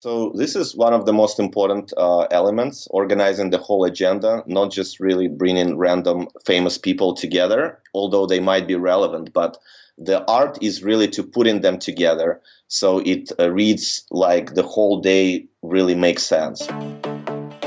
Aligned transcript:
So 0.00 0.30
this 0.32 0.54
is 0.54 0.76
one 0.76 0.92
of 0.94 1.06
the 1.06 1.12
most 1.12 1.40
important 1.40 1.92
uh, 1.96 2.28
elements, 2.30 2.86
organizing 2.88 3.50
the 3.50 3.58
whole 3.58 3.82
agenda, 3.82 4.44
not 4.46 4.70
just 4.70 5.00
really 5.00 5.26
bringing 5.26 5.76
random 5.76 6.28
famous 6.46 6.78
people 6.78 7.14
together, 7.14 7.80
although 7.92 8.24
they 8.24 8.38
might 8.38 8.68
be 8.68 8.76
relevant, 8.76 9.32
but 9.32 9.58
the 9.96 10.24
art 10.30 10.62
is 10.62 10.84
really 10.84 11.08
to 11.08 11.24
putting 11.24 11.62
them 11.62 11.80
together 11.80 12.40
so 12.68 13.00
it 13.00 13.32
uh, 13.40 13.50
reads 13.50 14.06
like 14.12 14.54
the 14.54 14.62
whole 14.62 15.00
day 15.00 15.48
really 15.62 15.96
makes 15.96 16.22
sense. 16.22 16.68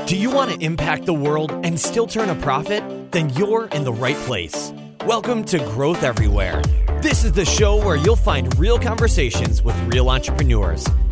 Do 0.06 0.16
you 0.16 0.30
want 0.30 0.52
to 0.52 0.64
impact 0.64 1.04
the 1.04 1.12
world 1.12 1.52
and 1.66 1.78
still 1.78 2.06
turn 2.06 2.30
a 2.30 2.34
profit? 2.36 3.12
Then 3.12 3.28
you're 3.36 3.66
in 3.66 3.84
the 3.84 3.92
right 3.92 4.16
place. 4.24 4.72
Welcome 5.04 5.44
to 5.44 5.58
Growth 5.58 6.02
Everywhere. 6.02 6.62
This 7.02 7.24
is 7.24 7.32
the 7.32 7.44
show 7.44 7.76
where 7.76 7.96
you'll 7.96 8.16
find 8.16 8.58
real 8.58 8.78
conversations 8.78 9.62
with 9.62 9.78
real 9.92 10.08
entrepreneurs 10.08 10.86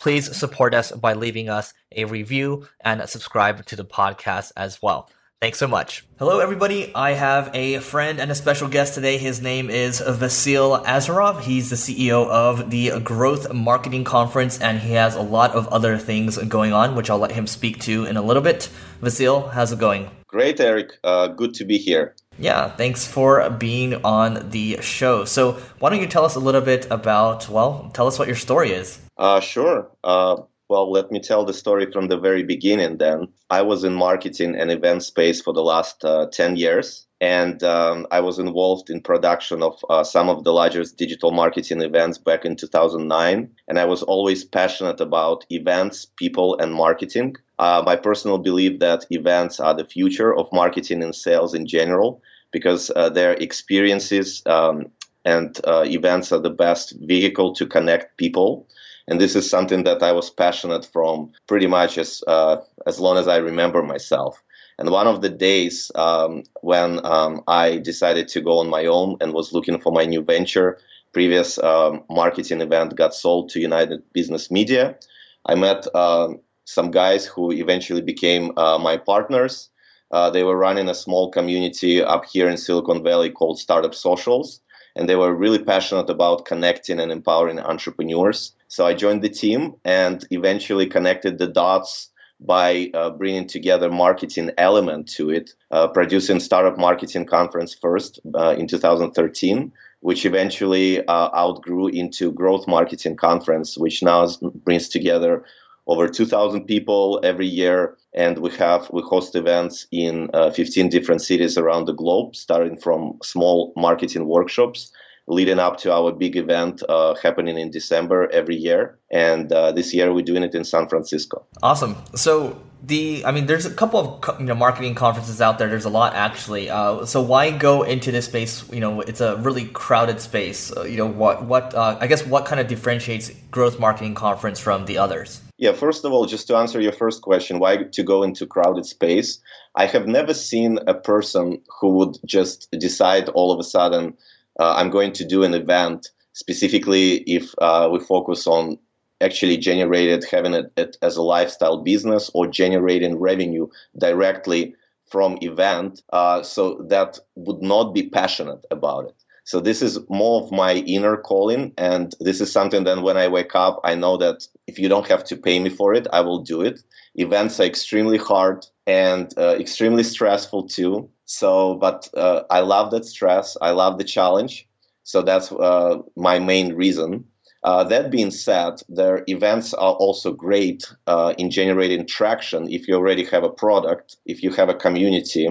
please 0.00 0.34
support 0.36 0.74
us 0.74 0.90
by 0.90 1.12
leaving 1.12 1.48
us 1.48 1.72
a 1.94 2.06
review 2.06 2.66
and 2.80 3.06
subscribe 3.08 3.64
to 3.66 3.76
the 3.76 3.84
podcast 3.84 4.50
as 4.56 4.82
well. 4.82 5.08
Thanks 5.40 5.58
so 5.58 5.66
much. 5.66 6.04
Hello, 6.18 6.40
everybody. 6.40 6.94
I 6.94 7.12
have 7.12 7.50
a 7.54 7.78
friend 7.78 8.20
and 8.20 8.30
a 8.30 8.34
special 8.34 8.68
guest 8.68 8.92
today. 8.92 9.16
His 9.16 9.40
name 9.40 9.70
is 9.70 10.02
Vasil 10.02 10.84
Azarov. 10.84 11.40
He's 11.40 11.70
the 11.70 11.76
CEO 11.76 12.26
of 12.28 12.70
the 12.70 13.00
Growth 13.00 13.50
Marketing 13.50 14.04
Conference, 14.04 14.60
and 14.60 14.80
he 14.80 14.92
has 14.92 15.16
a 15.16 15.22
lot 15.22 15.52
of 15.52 15.66
other 15.68 15.96
things 15.96 16.36
going 16.36 16.74
on, 16.74 16.94
which 16.94 17.08
I'll 17.08 17.18
let 17.18 17.32
him 17.32 17.46
speak 17.46 17.80
to 17.80 18.04
in 18.04 18.18
a 18.18 18.22
little 18.22 18.42
bit. 18.42 18.68
Vasil, 19.00 19.50
how's 19.52 19.72
it 19.72 19.78
going? 19.78 20.10
Great, 20.26 20.60
Eric. 20.60 20.92
Uh, 21.02 21.28
good 21.28 21.54
to 21.54 21.64
be 21.64 21.78
here. 21.78 22.14
Yeah, 22.38 22.68
thanks 22.70 23.06
for 23.06 23.48
being 23.48 23.94
on 24.04 24.50
the 24.50 24.80
show. 24.82 25.24
So, 25.24 25.52
why 25.78 25.88
don't 25.88 26.00
you 26.00 26.06
tell 26.06 26.26
us 26.26 26.34
a 26.34 26.40
little 26.40 26.60
bit 26.60 26.86
about, 26.90 27.48
well, 27.48 27.90
tell 27.94 28.06
us 28.06 28.18
what 28.18 28.28
your 28.28 28.36
story 28.36 28.72
is. 28.72 28.98
Uh, 29.20 29.38
sure. 29.38 29.90
Uh, 30.02 30.36
well, 30.70 30.90
let 30.90 31.12
me 31.12 31.20
tell 31.20 31.44
the 31.44 31.52
story 31.52 31.92
from 31.92 32.08
the 32.08 32.16
very 32.16 32.42
beginning 32.42 32.96
then. 32.96 33.28
I 33.50 33.60
was 33.60 33.84
in 33.84 33.92
marketing 33.92 34.54
and 34.54 34.70
event 34.70 35.02
space 35.02 35.42
for 35.42 35.52
the 35.52 35.62
last 35.62 36.02
uh, 36.04 36.28
10 36.32 36.56
years, 36.56 37.06
and 37.20 37.62
um, 37.62 38.06
I 38.10 38.20
was 38.20 38.38
involved 38.38 38.88
in 38.88 39.02
production 39.02 39.62
of 39.62 39.78
uh, 39.90 40.04
some 40.04 40.30
of 40.30 40.44
the 40.44 40.54
largest 40.54 40.96
digital 40.96 41.32
marketing 41.32 41.82
events 41.82 42.16
back 42.16 42.46
in 42.46 42.56
2009. 42.56 43.50
And 43.68 43.78
I 43.78 43.84
was 43.84 44.02
always 44.02 44.42
passionate 44.42 45.02
about 45.02 45.44
events, 45.50 46.06
people, 46.16 46.58
and 46.58 46.72
marketing. 46.72 47.36
Uh, 47.58 47.82
my 47.84 47.96
personal 47.96 48.38
belief 48.38 48.78
that 48.78 49.04
events 49.10 49.60
are 49.60 49.74
the 49.74 49.84
future 49.84 50.34
of 50.34 50.48
marketing 50.50 51.02
and 51.02 51.14
sales 51.14 51.52
in 51.52 51.66
general 51.66 52.22
because 52.52 52.90
uh, 52.96 53.10
their 53.10 53.34
experiences 53.34 54.42
um, 54.46 54.86
and 55.26 55.60
uh, 55.66 55.84
events 55.86 56.32
are 56.32 56.40
the 56.40 56.48
best 56.48 56.94
vehicle 57.00 57.52
to 57.54 57.66
connect 57.66 58.16
people 58.16 58.66
and 59.10 59.20
this 59.20 59.34
is 59.34 59.50
something 59.50 59.82
that 59.84 60.02
I 60.02 60.12
was 60.12 60.30
passionate 60.30 60.86
from 60.86 61.32
pretty 61.48 61.66
much 61.66 61.98
as 61.98 62.22
uh, 62.28 62.58
as 62.86 63.00
long 63.00 63.18
as 63.18 63.26
I 63.26 63.38
remember 63.38 63.82
myself. 63.82 64.42
And 64.78 64.88
one 64.90 65.08
of 65.08 65.20
the 65.20 65.28
days 65.28 65.90
um, 65.96 66.44
when 66.62 67.04
um, 67.04 67.42
I 67.46 67.78
decided 67.78 68.28
to 68.28 68.40
go 68.40 68.60
on 68.60 68.70
my 68.70 68.86
own 68.86 69.16
and 69.20 69.34
was 69.34 69.52
looking 69.52 69.80
for 69.80 69.92
my 69.92 70.06
new 70.06 70.22
venture, 70.22 70.78
previous 71.12 71.58
um, 71.58 72.04
marketing 72.08 72.60
event 72.60 72.96
got 72.96 73.12
sold 73.12 73.50
to 73.50 73.60
United 73.60 74.00
Business 74.12 74.50
Media. 74.50 74.96
I 75.44 75.56
met 75.56 75.86
uh, 75.92 76.28
some 76.64 76.90
guys 76.92 77.26
who 77.26 77.50
eventually 77.52 78.02
became 78.02 78.52
uh, 78.56 78.78
my 78.78 78.96
partners. 78.96 79.70
Uh, 80.12 80.30
they 80.30 80.44
were 80.44 80.56
running 80.56 80.88
a 80.88 80.94
small 80.94 81.30
community 81.30 82.02
up 82.02 82.24
here 82.24 82.48
in 82.48 82.56
Silicon 82.56 83.02
Valley 83.02 83.30
called 83.30 83.58
Startup 83.58 83.94
Socials 83.94 84.60
and 84.96 85.08
they 85.08 85.16
were 85.16 85.34
really 85.34 85.62
passionate 85.62 86.10
about 86.10 86.44
connecting 86.44 87.00
and 87.00 87.12
empowering 87.12 87.58
entrepreneurs. 87.58 88.52
So 88.68 88.86
I 88.86 88.94
joined 88.94 89.22
the 89.22 89.28
team 89.28 89.74
and 89.84 90.24
eventually 90.30 90.86
connected 90.86 91.38
the 91.38 91.46
dots 91.46 92.10
by 92.40 92.90
uh, 92.94 93.10
bringing 93.10 93.46
together 93.46 93.90
marketing 93.90 94.50
element 94.56 95.08
to 95.08 95.30
it, 95.30 95.50
uh, 95.70 95.88
producing 95.88 96.40
startup 96.40 96.78
marketing 96.78 97.26
conference 97.26 97.74
first 97.74 98.18
uh, 98.34 98.54
in 98.56 98.66
2013, 98.66 99.72
which 100.00 100.24
eventually 100.24 101.04
uh, 101.06 101.28
outgrew 101.36 101.88
into 101.88 102.32
growth 102.32 102.66
marketing 102.66 103.16
conference, 103.16 103.76
which 103.76 104.02
now 104.02 104.26
brings 104.64 104.88
together 104.88 105.44
over 105.90 106.06
2,000 106.08 106.66
people 106.66 107.20
every 107.24 107.48
year, 107.48 107.96
and 108.14 108.38
we 108.38 108.50
have 108.52 108.88
we 108.92 109.02
host 109.02 109.34
events 109.34 109.86
in 109.90 110.30
uh, 110.32 110.50
15 110.50 110.88
different 110.88 111.20
cities 111.20 111.58
around 111.58 111.86
the 111.86 111.92
globe, 111.92 112.36
starting 112.36 112.76
from 112.76 113.18
small 113.22 113.72
marketing 113.76 114.26
workshops 114.26 114.92
leading 115.26 115.58
up 115.58 115.76
to 115.78 115.92
our 115.92 116.12
big 116.12 116.36
event 116.36 116.82
uh, 116.88 117.14
happening 117.22 117.56
in 117.56 117.70
December 117.70 118.28
every 118.32 118.56
year. 118.56 118.98
And 119.10 119.52
uh, 119.52 119.72
this 119.72 119.94
year 119.94 120.12
we're 120.12 120.24
doing 120.24 120.42
it 120.42 120.54
in 120.54 120.64
San 120.64 120.88
Francisco. 120.88 121.46
Awesome. 121.62 121.96
So 122.16 122.60
the, 122.82 123.24
I 123.24 123.30
mean, 123.30 123.46
there's 123.46 123.66
a 123.66 123.72
couple 123.72 124.00
of 124.00 124.40
you 124.40 124.46
know 124.46 124.54
marketing 124.54 124.94
conferences 124.94 125.40
out 125.40 125.58
there. 125.58 125.68
There's 125.68 125.84
a 125.84 125.90
lot 125.90 126.14
actually. 126.14 126.70
Uh, 126.70 127.04
so 127.04 127.20
why 127.20 127.50
go 127.50 127.82
into 127.82 128.10
this 128.10 128.26
space? 128.26 128.68
You 128.72 128.80
know, 128.80 129.00
it's 129.00 129.20
a 129.20 129.36
really 129.36 129.66
crowded 129.66 130.20
space. 130.20 130.74
Uh, 130.76 130.82
you 130.82 130.96
know, 130.96 131.06
what 131.06 131.44
what 131.44 131.74
uh, 131.74 131.98
I 132.00 132.06
guess 132.06 132.26
what 132.26 132.46
kind 132.46 132.60
of 132.60 132.68
differentiates 132.68 133.30
growth 133.50 133.78
marketing 133.78 134.14
conference 134.14 134.58
from 134.58 134.86
the 134.86 134.98
others? 134.98 135.42
Yeah, 135.60 135.72
first 135.72 136.06
of 136.06 136.12
all, 136.12 136.24
just 136.24 136.46
to 136.48 136.56
answer 136.56 136.80
your 136.80 136.90
first 136.90 137.20
question, 137.20 137.58
why 137.58 137.76
to 137.76 138.02
go 138.02 138.22
into 138.22 138.46
crowded 138.46 138.86
space? 138.86 139.38
I 139.74 139.84
have 139.84 140.06
never 140.06 140.32
seen 140.32 140.78
a 140.86 140.94
person 140.94 141.60
who 141.78 141.90
would 141.98 142.16
just 142.24 142.70
decide 142.72 143.28
all 143.28 143.52
of 143.52 143.60
a 143.60 143.62
sudden 143.62 144.16
uh, 144.58 144.72
I'm 144.76 144.88
going 144.88 145.12
to 145.12 145.24
do 145.26 145.42
an 145.44 145.52
event 145.52 146.08
specifically 146.32 147.16
if 147.26 147.54
uh, 147.58 147.90
we 147.92 148.00
focus 148.00 148.46
on 148.46 148.78
actually 149.20 149.58
generated 149.58 150.24
having 150.24 150.54
it, 150.54 150.72
it, 150.78 150.96
as 151.02 151.18
a 151.18 151.22
lifestyle 151.22 151.82
business 151.82 152.30
or 152.32 152.46
generating 152.46 153.18
revenue 153.18 153.66
directly 153.98 154.74
from 155.10 155.36
event 155.42 156.00
uh, 156.14 156.42
so 156.42 156.86
that 156.88 157.18
would 157.34 157.60
not 157.60 157.92
be 157.92 158.08
passionate 158.08 158.64
about 158.70 159.04
it 159.04 159.24
so 159.50 159.60
this 159.60 159.80
is 159.82 159.98
more 160.08 160.42
of 160.42 160.52
my 160.52 160.74
inner 160.74 161.16
calling 161.16 161.72
and 161.76 162.14
this 162.20 162.40
is 162.40 162.50
something 162.52 162.84
that 162.84 163.02
when 163.02 163.16
i 163.16 163.28
wake 163.28 163.54
up 163.54 163.80
i 163.84 163.94
know 163.94 164.16
that 164.16 164.38
if 164.66 164.78
you 164.78 164.88
don't 164.88 165.08
have 165.08 165.24
to 165.24 165.36
pay 165.36 165.58
me 165.58 165.70
for 165.70 165.94
it 165.94 166.06
i 166.12 166.20
will 166.20 166.42
do 166.42 166.62
it 166.62 166.80
events 167.14 167.60
are 167.60 167.64
extremely 167.64 168.18
hard 168.18 168.64
and 168.86 169.32
uh, 169.36 169.54
extremely 169.58 170.02
stressful 170.02 170.62
too 170.68 171.10
so, 171.30 171.76
but 171.76 172.08
uh, 172.12 172.42
I 172.50 172.58
love 172.58 172.90
that 172.90 173.04
stress. 173.04 173.56
I 173.62 173.70
love 173.70 173.98
the 173.98 174.04
challenge. 174.04 174.66
So 175.04 175.22
that's 175.22 175.52
uh, 175.52 175.98
my 176.16 176.40
main 176.40 176.74
reason. 176.74 177.26
Uh, 177.62 177.84
that 177.84 178.10
being 178.10 178.32
said, 178.32 178.82
their 178.88 179.22
events 179.28 179.72
are 179.72 179.92
also 179.92 180.32
great 180.32 180.92
uh, 181.06 181.34
in 181.38 181.52
generating 181.52 182.04
traction 182.04 182.68
if 182.68 182.88
you 182.88 182.94
already 182.96 183.24
have 183.26 183.44
a 183.44 183.48
product, 183.48 184.16
if 184.26 184.42
you 184.42 184.50
have 184.54 184.70
a 184.70 184.74
community, 184.74 185.48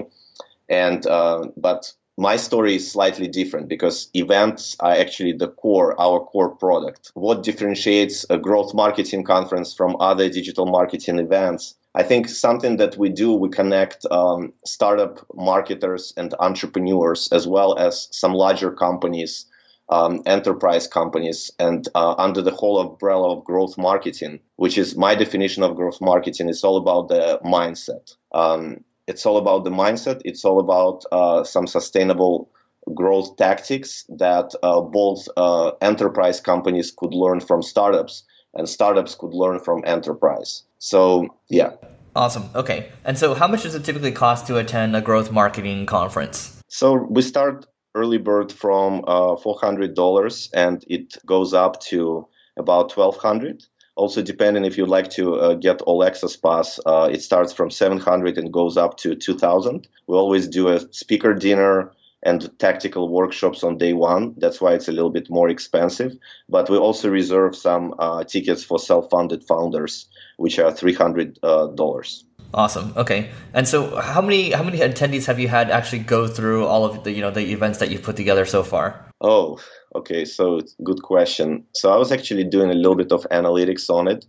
and 0.68 1.06
uh, 1.06 1.46
but 1.56 1.90
my 2.20 2.36
story 2.36 2.76
is 2.76 2.92
slightly 2.92 3.26
different 3.26 3.68
because 3.68 4.08
events 4.14 4.76
are 4.78 4.92
actually 4.92 5.32
the 5.32 5.48
core, 5.48 6.00
our 6.00 6.20
core 6.20 6.50
product. 6.50 7.10
What 7.14 7.42
differentiates 7.42 8.26
a 8.30 8.38
growth 8.38 8.74
marketing 8.74 9.24
conference 9.24 9.74
from 9.74 9.96
other 9.98 10.28
digital 10.28 10.66
marketing 10.66 11.18
events 11.18 11.74
I 11.94 12.04
think 12.04 12.28
something 12.28 12.76
that 12.76 12.96
we 12.96 13.08
do, 13.08 13.32
we 13.32 13.48
connect 13.48 14.06
um, 14.10 14.52
startup 14.64 15.26
marketers 15.34 16.12
and 16.16 16.32
entrepreneurs, 16.38 17.28
as 17.32 17.48
well 17.48 17.76
as 17.76 18.06
some 18.12 18.32
larger 18.32 18.70
companies, 18.70 19.46
um, 19.88 20.22
enterprise 20.24 20.86
companies, 20.86 21.50
and 21.58 21.88
uh, 21.96 22.14
under 22.16 22.42
the 22.42 22.52
whole 22.52 22.78
umbrella 22.78 23.36
of 23.36 23.44
growth 23.44 23.76
marketing, 23.76 24.38
which 24.54 24.78
is 24.78 24.96
my 24.96 25.16
definition 25.16 25.64
of 25.64 25.74
growth 25.74 26.00
marketing. 26.00 26.48
It's 26.48 26.62
all 26.62 26.76
about 26.76 27.08
the 27.08 27.40
mindset. 27.44 28.14
Um, 28.32 28.84
it's 29.10 29.26
all 29.26 29.38
about 29.38 29.64
the 29.64 29.70
mindset. 29.70 30.22
It's 30.24 30.44
all 30.44 30.60
about 30.60 31.04
uh, 31.10 31.42
some 31.44 31.66
sustainable 31.66 32.48
growth 32.94 33.36
tactics 33.36 34.04
that 34.08 34.54
uh, 34.62 34.80
both 34.80 35.28
uh, 35.36 35.72
enterprise 35.82 36.40
companies 36.40 36.92
could 36.96 37.12
learn 37.12 37.40
from 37.40 37.60
startups 37.62 38.22
and 38.54 38.68
startups 38.68 39.14
could 39.16 39.34
learn 39.34 39.58
from 39.58 39.82
enterprise. 39.84 40.62
So, 40.78 41.34
yeah. 41.48 41.72
Awesome. 42.14 42.50
Okay. 42.54 42.90
And 43.04 43.18
so, 43.18 43.34
how 43.34 43.48
much 43.48 43.62
does 43.64 43.74
it 43.74 43.84
typically 43.84 44.12
cost 44.12 44.46
to 44.46 44.56
attend 44.56 44.96
a 44.96 45.00
growth 45.00 45.30
marketing 45.32 45.86
conference? 45.86 46.62
So, 46.68 46.94
we 46.94 47.22
start 47.22 47.66
early 47.94 48.18
bird 48.18 48.52
from 48.52 49.04
uh, 49.06 49.34
$400 49.36 50.50
and 50.54 50.84
it 50.88 51.16
goes 51.26 51.52
up 51.52 51.80
to 51.90 52.28
about 52.56 52.96
1200 52.96 53.64
Also, 53.96 54.22
depending 54.22 54.64
if 54.64 54.78
you'd 54.78 54.88
like 54.88 55.10
to 55.10 55.34
uh, 55.34 55.54
get 55.54 55.82
all 55.82 56.04
access 56.04 56.36
pass, 56.36 56.80
uh, 56.86 57.08
it 57.12 57.22
starts 57.22 57.52
from 57.52 57.70
700 57.70 58.38
and 58.38 58.52
goes 58.52 58.76
up 58.76 58.96
to 58.98 59.14
2000. 59.14 59.86
We 60.06 60.16
always 60.16 60.48
do 60.48 60.68
a 60.68 60.80
speaker 60.92 61.34
dinner 61.34 61.92
and 62.22 62.58
tactical 62.58 63.08
workshops 63.08 63.64
on 63.64 63.78
day 63.78 63.92
one. 63.92 64.34
That's 64.36 64.60
why 64.60 64.74
it's 64.74 64.88
a 64.88 64.92
little 64.92 65.10
bit 65.10 65.30
more 65.30 65.48
expensive. 65.48 66.16
But 66.48 66.68
we 66.70 66.76
also 66.76 67.10
reserve 67.10 67.56
some 67.56 67.94
uh, 67.98 68.24
tickets 68.24 68.62
for 68.62 68.78
self-funded 68.78 69.44
founders, 69.44 70.06
which 70.36 70.58
are 70.58 70.72
three 70.72 70.94
hundred 70.94 71.38
uh, 71.42 71.68
dollars. 71.68 72.24
Awesome. 72.52 72.92
Okay. 72.96 73.30
And 73.54 73.68
so, 73.68 74.00
how 74.00 74.20
many 74.20 74.50
how 74.50 74.62
many 74.62 74.78
attendees 74.78 75.26
have 75.26 75.38
you 75.38 75.48
had 75.48 75.70
actually 75.70 76.00
go 76.00 76.26
through 76.26 76.66
all 76.66 76.84
of 76.84 77.04
the 77.04 77.12
you 77.12 77.20
know 77.20 77.30
the 77.30 77.52
events 77.52 77.78
that 77.78 77.90
you've 77.90 78.02
put 78.02 78.16
together 78.16 78.44
so 78.44 78.62
far? 78.62 79.04
Oh, 79.20 79.60
okay. 79.94 80.24
So 80.24 80.60
good 80.82 81.02
question. 81.02 81.66
So 81.74 81.92
I 81.92 81.96
was 81.96 82.10
actually 82.10 82.44
doing 82.44 82.70
a 82.70 82.74
little 82.74 82.96
bit 82.96 83.12
of 83.12 83.26
analytics 83.30 83.88
on 83.90 84.08
it. 84.08 84.24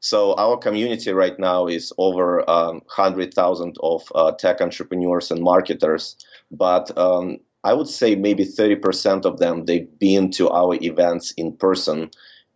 So 0.00 0.34
our 0.36 0.56
community 0.56 1.10
right 1.12 1.36
now 1.38 1.66
is 1.66 1.92
over 1.98 2.48
um, 2.48 2.82
100,000 2.94 3.76
of 3.82 4.02
uh, 4.14 4.30
tech 4.32 4.60
entrepreneurs 4.60 5.32
and 5.32 5.42
marketers, 5.42 6.16
but 6.52 6.96
um, 6.96 7.38
I 7.64 7.74
would 7.74 7.88
say 7.88 8.14
maybe 8.14 8.44
30% 8.44 9.24
of 9.24 9.38
them 9.38 9.64
they've 9.64 9.98
been 9.98 10.30
to 10.32 10.50
our 10.50 10.76
events 10.80 11.34
in 11.36 11.56
person. 11.56 12.10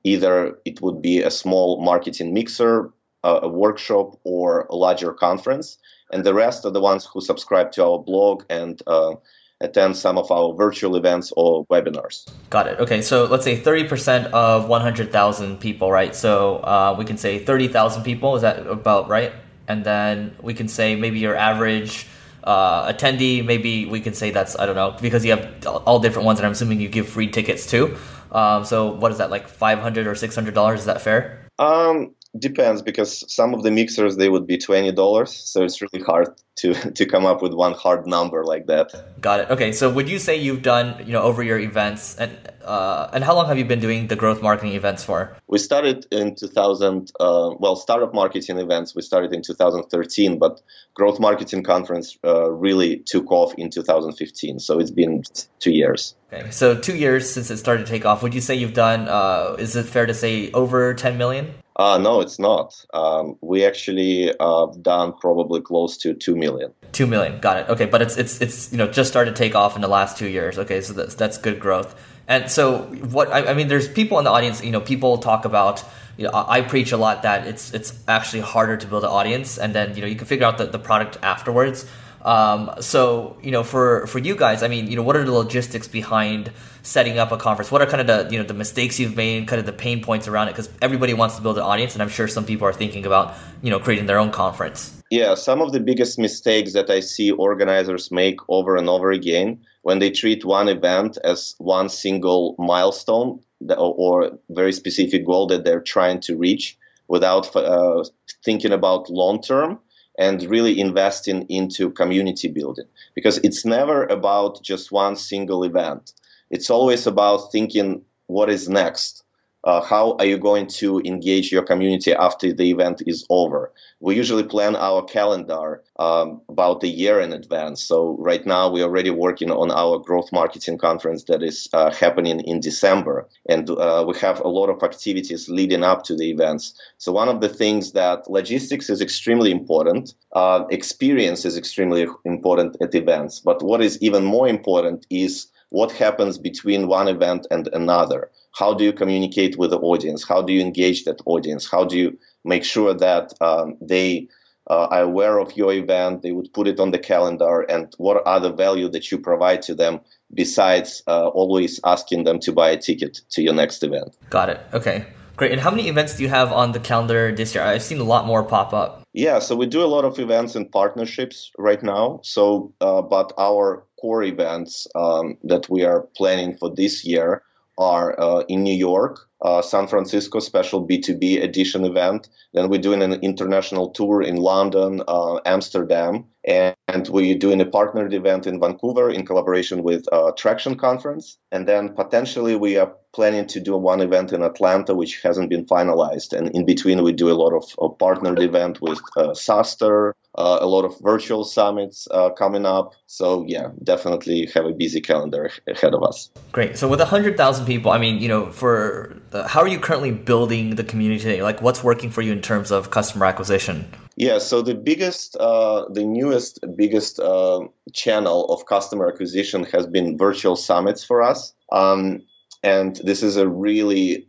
Either 0.05 0.56
it 0.65 0.81
would 0.81 1.03
be 1.03 1.20
a 1.20 1.31
small 1.31 1.82
marketing 1.82 2.32
mixer, 2.32 2.93
uh, 3.25 3.41
a 3.43 3.49
workshop, 3.49 4.19
or 4.25 4.67
a 4.71 4.77
larger 4.77 5.13
conference, 5.13 5.79
and 6.13 6.25
the 6.25 6.35
rest 6.35 6.65
are 6.65 6.71
the 6.71 6.81
ones 6.81 7.07
who 7.07 7.21
subscribe 7.21 7.73
to 7.73 7.85
our 7.85 7.99
blog 7.99 8.45
and 8.51 8.83
uh, 8.87 9.15
attend 9.63 9.97
some 9.97 10.19
of 10.19 10.31
our 10.31 10.55
virtual 10.55 10.97
events 10.97 11.33
or 11.37 11.65
webinars. 11.67 12.29
Got 12.51 12.67
it. 12.67 12.79
Okay, 12.81 13.01
so 13.01 13.25
let's 13.25 13.45
say 13.45 13.59
30% 13.59 14.27
of 14.33 14.69
100,000 14.69 15.59
people, 15.59 15.91
right? 15.91 16.15
So 16.15 16.57
uh, 16.57 16.95
we 16.99 17.05
can 17.05 17.17
say 17.17 17.39
30,000 17.39 18.03
people. 18.03 18.37
Is 18.37 18.43
that 18.43 18.67
about 18.67 19.09
right? 19.09 19.33
And 19.69 19.85
then 19.85 20.37
we 20.43 20.53
can 20.55 20.69
say 20.69 20.97
maybe 20.97 21.21
your 21.21 21.37
average 21.37 22.07
uh, 22.45 22.93
attendee, 22.93 23.45
maybe 23.45 23.87
we 23.87 24.01
can 24.01 24.15
say 24.15 24.31
that's, 24.31 24.59
I 24.59 24.67
don't 24.67 24.75
know, 24.75 24.97
because 25.01 25.25
you 25.25 25.31
have 25.31 25.67
all 25.87 26.01
different 26.01 26.27
ones, 26.27 26.41
and 26.41 26.47
I'm 26.47 26.53
assuming 26.53 26.81
you 26.81 26.89
give 26.89 27.09
free 27.09 27.29
tickets 27.29 27.67
too. 27.67 27.97
Um, 28.33 28.65
so 28.65 28.93
what 28.93 29.13
is 29.13 29.19
that, 29.19 29.31
like 29.31 29.49
500 29.49 30.07
or 30.07 30.15
$600? 30.15 30.75
Is 30.75 30.85
that 30.87 31.01
fair? 31.01 31.47
Um, 31.59 32.15
depends 32.38 32.82
because 32.82 33.25
some 33.32 33.55
of 33.55 33.62
the 33.62 33.70
mixers 33.70 34.17
they 34.17 34.29
would 34.29 34.46
be 34.46 34.58
twenty 34.58 34.93
dollars, 34.93 35.32
so 35.32 35.62
it's 35.62 35.81
really 35.82 36.05
hard 36.05 36.29
to 36.56 36.75
to 36.99 37.06
come 37.06 37.26
up 37.26 37.43
with 37.43 37.52
one 37.52 37.75
hard 37.75 38.06
number 38.06 38.44
like 38.44 38.67
that. 38.67 39.20
Got 39.20 39.40
it. 39.40 39.50
Okay, 39.50 39.73
so 39.73 39.90
would 39.90 40.08
you 40.08 40.19
say 40.19 40.37
you've 40.37 40.62
done 40.62 41.05
you 41.06 41.12
know 41.12 41.23
over 41.23 41.43
your 41.43 41.58
events 41.58 42.17
and 42.17 42.37
uh, 42.64 43.11
and 43.12 43.25
how 43.25 43.34
long 43.34 43.46
have 43.46 43.58
you 43.58 43.64
been 43.64 43.81
doing 43.81 44.06
the 44.06 44.17
growth 44.17 44.43
marketing 44.43 44.75
events 44.75 45.05
for? 45.05 45.37
We 45.46 45.58
started 45.58 46.06
in 46.11 46.34
2000. 46.34 47.12
Uh, 47.19 47.55
well, 47.58 47.76
startup 47.76 48.14
marketing 48.14 48.58
events 48.58 48.94
we 48.94 49.02
started 49.02 49.32
in 49.32 49.43
2013, 49.43 50.38
but 50.38 50.61
growth 50.94 51.19
marketing 51.20 51.62
conference 51.64 52.17
uh, 52.25 52.50
really 52.50 53.02
took 53.05 53.31
off 53.31 53.55
in 53.55 53.70
2015. 53.70 54.58
So 54.61 54.79
it's 54.79 54.90
been 54.90 55.25
two 55.58 55.73
years. 55.73 56.14
Okay, 56.32 56.50
so 56.50 56.79
two 56.79 56.96
years 56.96 57.31
since 57.31 57.50
it 57.50 57.58
started 57.58 57.84
to 57.87 57.93
take 57.93 58.06
off. 58.06 58.23
Would 58.23 58.34
you 58.34 58.40
say 58.40 58.55
you've 58.55 58.75
done? 58.75 59.08
Uh, 59.08 59.56
is 59.58 59.76
it 59.76 59.84
fair 59.84 60.06
to 60.06 60.14
say 60.14 60.50
over 60.52 60.94
10 60.94 61.19
million? 61.19 61.55
Uh, 61.82 61.99
no, 61.99 62.20
it's 62.20 62.38
not. 62.38 62.87
Um, 62.94 63.37
we 63.40 63.64
actually 63.64 64.32
uh, 64.38 64.67
done 64.82 65.12
probably 65.14 65.61
close 65.61 65.96
to 65.96 66.14
two 66.14 66.37
million. 66.37 66.73
Two 66.93 67.08
million, 67.08 67.40
got 67.40 67.56
it. 67.56 67.69
Okay, 67.69 67.87
but 67.87 68.00
it's 68.00 68.17
it's 68.17 68.40
it's 68.40 68.70
you 68.70 68.79
know 68.79 68.87
just 68.87 69.11
started 69.11 69.34
to 69.34 69.37
take 69.37 69.56
off 69.56 69.75
in 69.75 69.82
the 69.82 69.88
last 69.88 70.17
two 70.17 70.29
years. 70.29 70.61
Okay, 70.61 70.81
so 70.81 70.93
that's 70.93 71.17
that's 71.17 71.38
good 71.38 71.58
growth. 71.58 72.00
And 72.29 72.49
so 72.49 72.82
what 73.11 73.32
I, 73.32 73.50
I 73.50 73.55
mean, 73.55 73.67
there's 73.67 73.88
people 73.88 74.20
in 74.20 74.25
the 74.25 74.31
audience. 74.31 74.62
You 74.62 74.70
know, 74.70 74.81
people 74.81 75.19
talk 75.19 75.44
about. 75.44 75.82
You 76.19 76.25
know, 76.26 76.31
I 76.34 76.61
preach 76.61 76.93
a 76.93 76.96
lot 76.99 77.23
that 77.23 77.49
it's 77.49 77.75
it's 77.75 77.99
actually 78.06 78.43
harder 78.43 78.76
to 78.76 78.87
build 78.87 79.02
an 79.02 79.11
audience, 79.11 79.58
and 79.58 79.75
then 79.75 79.96
you 79.96 80.02
know 80.02 80.06
you 80.06 80.14
can 80.14 80.26
figure 80.26 80.46
out 80.46 80.58
the, 80.58 80.67
the 80.67 80.79
product 80.79 81.19
afterwards. 81.23 81.84
Um, 82.23 82.71
so 82.81 83.37
you 83.43 83.51
know, 83.51 83.65
for 83.65 84.07
for 84.07 84.19
you 84.19 84.37
guys, 84.37 84.63
I 84.63 84.69
mean, 84.69 84.87
you 84.87 84.97
know, 84.97 85.03
what 85.03 85.17
are 85.17 85.25
the 85.25 85.33
logistics 85.33 85.89
behind 85.89 86.53
setting 86.83 87.19
up 87.19 87.33
a 87.33 87.37
conference? 87.37 87.71
What 87.71 87.83
are 87.83 87.87
kind 87.87 88.01
of 88.01 88.07
the 88.07 88.33
you 88.33 88.41
know 88.41 88.47
the 88.47 88.55
mistakes 88.55 89.01
you've 89.01 89.17
made, 89.17 89.49
kind 89.49 89.59
of 89.59 89.67
the 89.67 89.73
pain 89.73 90.03
points 90.03 90.29
around 90.29 90.49
it? 90.49 90.53
Because 90.53 90.71
everybody 90.81 91.15
wants 91.15 91.37
to 91.37 91.43
build 91.43 91.59
an 91.59 91.65
audience, 91.65 91.95
and 91.95 92.03
I'm 92.03 92.09
sure 92.09 92.29
some 92.29 92.45
people 92.45 92.67
are 92.67 92.73
thinking 92.73 93.07
about 93.07 93.35
you 93.63 93.71
know 93.71 93.81
creating 93.81 94.07
their 94.07 94.19
own 94.19 94.31
conference. 94.31 95.03
Yeah, 95.11 95.35
some 95.35 95.61
of 95.61 95.73
the 95.73 95.81
biggest 95.81 96.19
mistakes 96.19 96.73
that 96.73 96.89
I 96.89 97.01
see 97.01 97.33
organizers 97.33 98.11
make 98.11 98.39
over 98.49 98.77
and 98.77 98.89
over 98.89 99.11
again 99.11 99.65
when 99.83 99.99
they 99.99 100.11
treat 100.11 100.45
one 100.45 100.69
event 100.69 101.19
as 101.25 101.55
one 101.59 101.89
single 101.89 102.55
milestone 102.59 103.41
or 103.77 104.39
very 104.49 104.73
specific 104.73 105.27
goal 105.27 105.49
that 105.49 105.65
they're 105.65 105.83
trying 105.83 106.21
to 106.21 106.37
reach 106.37 106.79
without 107.09 107.55
uh, 107.55 108.05
thinking 108.45 108.73
about 108.73 109.11
long 109.11 109.43
term 109.43 109.79
and 110.19 110.43
really 110.43 110.79
investing 110.79 111.47
into 111.49 111.91
community 111.91 112.49
building 112.49 112.87
because 113.14 113.38
it's 113.38 113.64
never 113.64 114.05
about 114.05 114.62
just 114.62 114.93
one 114.93 115.17
single 115.17 115.64
event. 115.64 116.12
It's 116.50 116.70
always 116.70 117.06
about 117.06 117.50
thinking 117.50 118.05
what 118.26 118.50
is 118.50 118.69
next 118.69 119.25
uh, 119.64 119.81
how 119.81 120.17
are 120.19 120.25
you 120.25 120.38
going 120.38 120.67
to 120.67 121.00
engage 121.05 121.53
your 121.53 121.62
community 121.62 122.12
after 122.12 122.53
the 122.53 122.70
event 122.70 123.03
is 123.06 123.25
over? 123.31 123.73
We 124.00 124.17
usually 124.17 124.43
plan 124.43 124.75
our 124.75 125.03
calendar 125.05 125.82
um, 125.99 126.41
about 126.49 126.82
a 126.82 126.88
year 126.88 127.20
in 127.20 127.32
advance. 127.32 127.82
So 127.82 128.17
right 128.19 128.44
now 128.44 128.70
we're 128.70 128.85
already 128.85 129.11
working 129.11 129.50
on 129.50 129.70
our 129.70 129.99
growth 129.99 130.32
marketing 130.32 130.79
conference 130.79 131.25
that 131.25 131.43
is 131.43 131.69
uh, 131.73 131.93
happening 131.93 132.41
in 132.41 132.61
December, 132.61 133.29
and 133.49 133.70
uh, 133.70 134.05
we 134.06 134.19
have 134.19 134.41
a 134.41 134.49
lot 134.49 134.69
of 134.69 134.82
activities 134.82 135.49
leading 135.49 135.85
up 135.85 136.03
to 136.05 136.17
the 136.17 136.31
events. 136.31 136.75
So 136.99 137.12
one 137.12 137.29
of 137.29 137.41
the 137.41 137.49
things 137.49 137.93
that 137.93 138.29
logistics 138.29 138.91
is 138.91 139.00
extremely 139.00 139.53
important, 139.53 140.15
uh, 140.32 140.65
experience 140.70 141.44
is 141.44 141.56
extremely 141.56 142.06
important 142.25 142.76
at 142.81 142.94
events, 142.94 143.41
but 143.41 143.62
what 143.62 143.81
is 143.81 144.03
even 144.03 144.25
more 144.25 144.49
important 144.49 145.06
is 145.11 145.47
what 145.73 145.91
happens 145.91 146.37
between 146.37 146.87
one 146.87 147.08
event 147.08 147.47
and 147.50 147.69
another. 147.73 148.31
How 148.55 148.75
do 148.75 148.85
you 148.85 148.93
communicate 148.93 149.57
with 149.57 149.71
the 149.71 149.79
audience? 149.79 150.27
How 150.27 150.43
do 150.43 150.53
you 150.53 150.61
engage 150.61 151.05
that 151.05 151.21
audience? 151.25 151.69
How 151.69 151.85
do 151.85 151.97
you 151.97 152.19
make 152.45 152.65
sure 152.65 152.95
that 152.95 153.33
um, 153.41 153.77
they 153.81 154.29
uh, 154.71 154.87
are 154.91 155.03
aware 155.03 155.39
of 155.39 155.57
your 155.57 155.73
event? 155.73 156.23
They 156.23 156.33
would 156.33 156.53
put 156.53 156.69
it 156.69 156.79
on 156.79 156.91
the 156.91 156.99
calendar, 156.99 157.63
and 157.63 157.93
what 157.99 158.23
are 158.27 158.41
the 158.41 158.53
value 158.53 158.89
that 158.91 159.11
you 159.11 159.19
provide 159.19 159.63
to 159.63 159.75
them 159.75 160.01
besides 160.35 161.03
uh, 161.07 161.29
always 161.29 161.81
asking 161.85 162.25
them 162.25 162.39
to 162.41 162.53
buy 162.53 162.71
a 162.71 162.77
ticket 162.77 163.21
to 163.31 163.43
your 163.43 163.55
next 163.55 163.83
event? 163.83 164.15
Got 164.31 164.51
it. 164.51 164.61
Okay. 164.73 165.07
Great. 165.37 165.53
And 165.53 165.61
how 165.61 165.71
many 165.71 165.89
events 165.89 166.17
do 166.17 166.23
you 166.23 166.29
have 166.29 166.53
on 166.53 166.73
the 166.73 166.79
calendar 166.79 167.35
this 167.35 167.55
year? 167.55 167.65
I've 167.65 167.83
seen 167.83 167.99
a 168.01 168.05
lot 168.05 168.27
more 168.27 168.45
pop 168.45 168.75
up. 168.75 169.03
Yeah, 169.15 169.39
so 169.39 169.57
we 169.57 169.67
do 169.67 169.83
a 169.83 169.87
lot 169.87 170.05
of 170.05 170.19
events 170.19 170.55
and 170.55 170.71
partnerships 170.71 171.51
right 171.59 171.83
now. 171.83 172.21
So, 172.23 172.73
uh, 172.81 173.03
but 173.03 173.33
our 173.39 173.85
core 174.01 174.23
events 174.23 174.87
um, 174.94 175.39
that 175.44 175.69
we 175.71 175.85
are 175.85 176.03
planning 176.17 176.56
for 176.56 176.71
this 176.75 177.05
year 177.05 177.43
are 177.82 178.19
uh, 178.19 178.44
in 178.48 178.62
New 178.62 178.74
York, 178.74 179.20
uh, 179.43 179.62
San 179.62 179.86
Francisco 179.86 180.41
special 180.41 180.86
B2B 180.86 181.43
edition 181.43 181.84
event. 181.84 182.29
Then 182.55 182.69
we're 182.70 182.81
doing 182.81 183.03
an 183.03 183.15
international 183.15 183.91
tour 183.91 184.22
in 184.22 184.36
London, 184.36 185.03
uh, 185.06 185.41
Amsterdam, 185.44 186.27
and, 186.44 186.75
we're 187.08 187.39
doing 187.39 187.61
a 187.61 187.65
partnered 187.65 188.13
event 188.13 188.46
in 188.46 188.61
Vancouver 188.61 189.11
in 189.11 189.25
collaboration 189.25 189.82
with 189.82 190.05
uh, 190.13 190.31
Traction 190.37 190.77
Conference. 190.77 191.39
And 191.51 191.67
then 191.67 191.94
potentially 191.94 192.55
we 192.55 192.77
are 192.77 192.93
planning 193.15 193.46
to 193.46 193.61
do 193.61 193.77
one 193.77 194.01
event 194.01 194.32
in 194.32 194.43
Atlanta, 194.43 194.94
which 194.94 195.22
hasn't 195.22 195.49
been 195.49 195.65
finalized. 195.65 196.32
And 196.32 196.49
in 196.55 196.67
between, 196.67 197.03
we 197.03 197.13
do 197.13 197.31
a 197.31 197.34
lot 197.34 197.53
of, 197.55 197.99
partnered 197.99 198.41
event 198.41 198.81
with 198.81 199.01
uh, 199.17 199.29
SaaStr, 199.29 200.13
uh, 200.37 200.58
a 200.61 200.67
lot 200.67 200.84
of 200.84 200.99
virtual 201.01 201.44
summits 201.44 202.08
uh, 202.11 202.31
coming 202.31 202.67
up. 202.67 202.94
So 203.06 203.44
yeah, 203.46 203.69
definitely 203.82 204.51
have 204.55 204.67
a 204.67 204.72
busy 204.72 205.01
calendar 205.01 205.51
ahead 205.67 205.94
of 205.94 206.03
us. 206.03 206.31
Great. 206.53 206.77
So 206.77 206.89
with 206.89 207.01
hundred 207.01 207.37
thousand 207.37 207.67
people, 207.67 207.91
I 207.91 207.99
mean, 207.99 208.20
you 208.20 208.29
know, 208.29 208.51
for 208.51 209.17
the, 209.31 209.46
how 209.49 209.61
are 209.61 209.69
you 209.69 209.79
currently 209.79 210.11
building 210.11 210.77
the 210.77 210.84
community? 210.84 211.43
Like, 211.43 211.63
what's 211.63 211.82
working 211.82 212.11
for 212.11 212.22
you 212.22 212.32
in 212.32 212.43
terms 212.43 212.70
of 212.70 212.91
customer 212.91 213.27
acquisition? 213.27 213.91
Yeah, 214.17 214.39
so 214.39 214.61
the 214.63 214.75
biggest, 214.75 215.37
uh, 215.37 215.87
the 215.91 216.05
newest, 216.05 216.61
biggest 216.77 217.19
uh, 217.19 217.61
channel 217.95 218.45
of 218.47 218.67
customer 218.67 219.09
acquisition 219.09 219.65
has 219.65 219.87
been 219.87 220.19
virtual 220.19 220.57
summits 220.57 221.03
for 221.03 221.23
us. 221.23 221.55
Um, 221.73 222.21
and 222.63 222.97
this 222.97 223.23
is 223.23 223.37
a 223.37 223.49
really 223.49 224.29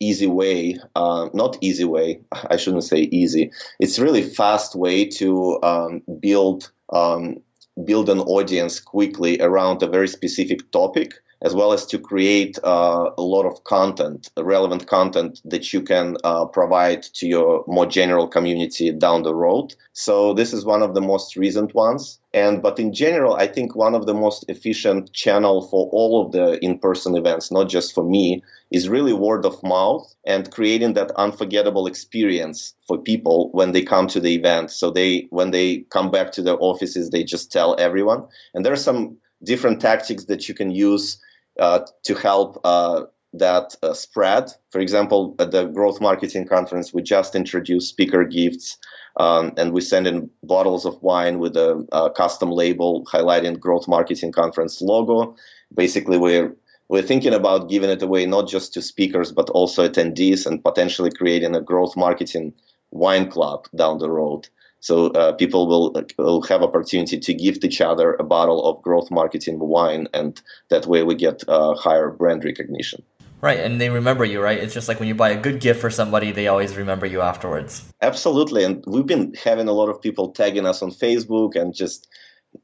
easy 0.00 0.26
way, 0.26 0.78
uh, 0.96 1.28
not 1.32 1.56
easy 1.60 1.84
way, 1.84 2.20
I 2.32 2.56
shouldn't 2.56 2.84
say 2.84 3.02
easy. 3.12 3.52
It's 3.78 3.98
really 3.98 4.22
fast 4.22 4.74
way 4.74 5.06
to 5.06 5.62
um, 5.62 6.02
build 6.20 6.70
um, 6.92 7.36
build 7.84 8.10
an 8.10 8.20
audience 8.20 8.78
quickly 8.80 9.40
around 9.40 9.82
a 9.82 9.86
very 9.86 10.06
specific 10.06 10.70
topic 10.72 11.14
as 11.42 11.54
well 11.54 11.72
as 11.72 11.86
to 11.86 11.98
create 11.98 12.58
uh, 12.62 13.10
a 13.18 13.22
lot 13.22 13.44
of 13.46 13.64
content, 13.64 14.30
relevant 14.38 14.86
content 14.86 15.40
that 15.44 15.72
you 15.72 15.82
can 15.82 16.16
uh, 16.22 16.46
provide 16.46 17.02
to 17.02 17.26
your 17.26 17.64
more 17.66 17.86
general 17.86 18.28
community 18.28 18.92
down 18.92 19.24
the 19.24 19.34
road. 19.34 19.74
So 19.92 20.34
this 20.34 20.52
is 20.52 20.64
one 20.64 20.82
of 20.82 20.94
the 20.94 21.00
most 21.00 21.36
recent 21.36 21.74
ones. 21.74 22.20
And 22.32 22.62
but 22.62 22.78
in 22.78 22.94
general, 22.94 23.34
I 23.34 23.46
think 23.48 23.74
one 23.74 23.94
of 23.94 24.06
the 24.06 24.14
most 24.14 24.44
efficient 24.48 25.12
channel 25.12 25.68
for 25.68 25.88
all 25.90 26.24
of 26.24 26.32
the 26.32 26.64
in-person 26.64 27.16
events, 27.16 27.50
not 27.50 27.68
just 27.68 27.92
for 27.92 28.04
me, 28.04 28.42
is 28.70 28.88
really 28.88 29.12
word 29.12 29.44
of 29.44 29.62
mouth 29.62 30.14
and 30.24 30.50
creating 30.50 30.94
that 30.94 31.10
unforgettable 31.16 31.86
experience 31.86 32.74
for 32.86 32.96
people 32.96 33.50
when 33.52 33.72
they 33.72 33.82
come 33.82 34.06
to 34.08 34.20
the 34.20 34.34
event. 34.34 34.70
So 34.70 34.90
they 34.90 35.26
when 35.30 35.50
they 35.50 35.78
come 35.90 36.10
back 36.10 36.32
to 36.32 36.42
their 36.42 36.56
offices, 36.58 37.10
they 37.10 37.24
just 37.24 37.52
tell 37.52 37.76
everyone. 37.78 38.28
And 38.54 38.64
there 38.64 38.72
are 38.72 38.76
some 38.76 39.18
different 39.44 39.80
tactics 39.80 40.26
that 40.26 40.48
you 40.48 40.54
can 40.54 40.70
use 40.70 41.20
to 41.58 42.14
help 42.14 42.60
uh, 42.64 43.02
that 43.34 43.74
uh, 43.82 43.94
spread. 43.94 44.50
For 44.70 44.80
example, 44.80 45.34
at 45.38 45.50
the 45.50 45.64
Growth 45.64 46.00
Marketing 46.00 46.46
Conference, 46.46 46.92
we 46.92 47.02
just 47.02 47.34
introduced 47.34 47.88
speaker 47.88 48.24
gifts. 48.24 48.78
Um, 49.18 49.52
and 49.58 49.72
we 49.72 49.82
send 49.82 50.06
in 50.06 50.30
bottles 50.42 50.86
of 50.86 51.02
wine 51.02 51.38
with 51.38 51.54
a, 51.56 51.86
a, 51.92 52.10
custom 52.10 52.50
label 52.50 53.04
highlighting 53.04 53.60
Growth 53.60 53.86
Marketing 53.86 54.32
Conference 54.32 54.80
logo. 54.80 55.36
Basically, 55.74 56.16
we're 56.16 56.56
we're 56.88 57.02
thinking 57.02 57.34
about 57.34 57.68
giving 57.68 57.90
it 57.90 58.02
away 58.02 58.26
not 58.26 58.48
just 58.48 58.74
to 58.74 58.82
speakers 58.82 59.32
but 59.32 59.50
also 59.50 59.88
attendees 59.88 60.46
and 60.46 60.62
potentially 60.64 61.10
creating 61.10 61.54
a 61.54 61.60
growth 61.60 61.96
marketing 61.96 62.52
wine 62.90 63.30
club 63.30 63.66
down 63.74 63.98
the 63.98 64.10
road. 64.10 64.48
So 64.82 65.06
uh, 65.10 65.32
people 65.34 65.68
will, 65.68 65.94
will 66.18 66.42
have 66.42 66.60
opportunity 66.60 67.16
to 67.16 67.34
gift 67.34 67.64
each 67.64 67.80
other 67.80 68.14
a 68.14 68.24
bottle 68.24 68.64
of 68.68 68.82
growth 68.82 69.12
marketing 69.12 69.60
wine, 69.60 70.08
and 70.12 70.40
that 70.70 70.86
way 70.86 71.04
we 71.04 71.14
get 71.14 71.48
uh, 71.48 71.74
higher 71.76 72.10
brand 72.10 72.44
recognition. 72.44 73.04
Right, 73.40 73.60
and 73.60 73.80
they 73.80 73.90
remember 73.90 74.24
you, 74.24 74.42
right? 74.42 74.58
It's 74.58 74.74
just 74.74 74.88
like 74.88 74.98
when 74.98 75.08
you 75.08 75.14
buy 75.14 75.30
a 75.30 75.40
good 75.40 75.60
gift 75.60 75.80
for 75.80 75.88
somebody, 75.88 76.32
they 76.32 76.48
always 76.48 76.76
remember 76.76 77.06
you 77.06 77.20
afterwards. 77.20 77.88
Absolutely, 78.02 78.64
and 78.64 78.82
we've 78.88 79.06
been 79.06 79.34
having 79.34 79.68
a 79.68 79.72
lot 79.72 79.88
of 79.88 80.02
people 80.02 80.32
tagging 80.32 80.66
us 80.66 80.82
on 80.82 80.90
Facebook 80.90 81.54
and 81.54 81.72
just 81.72 82.08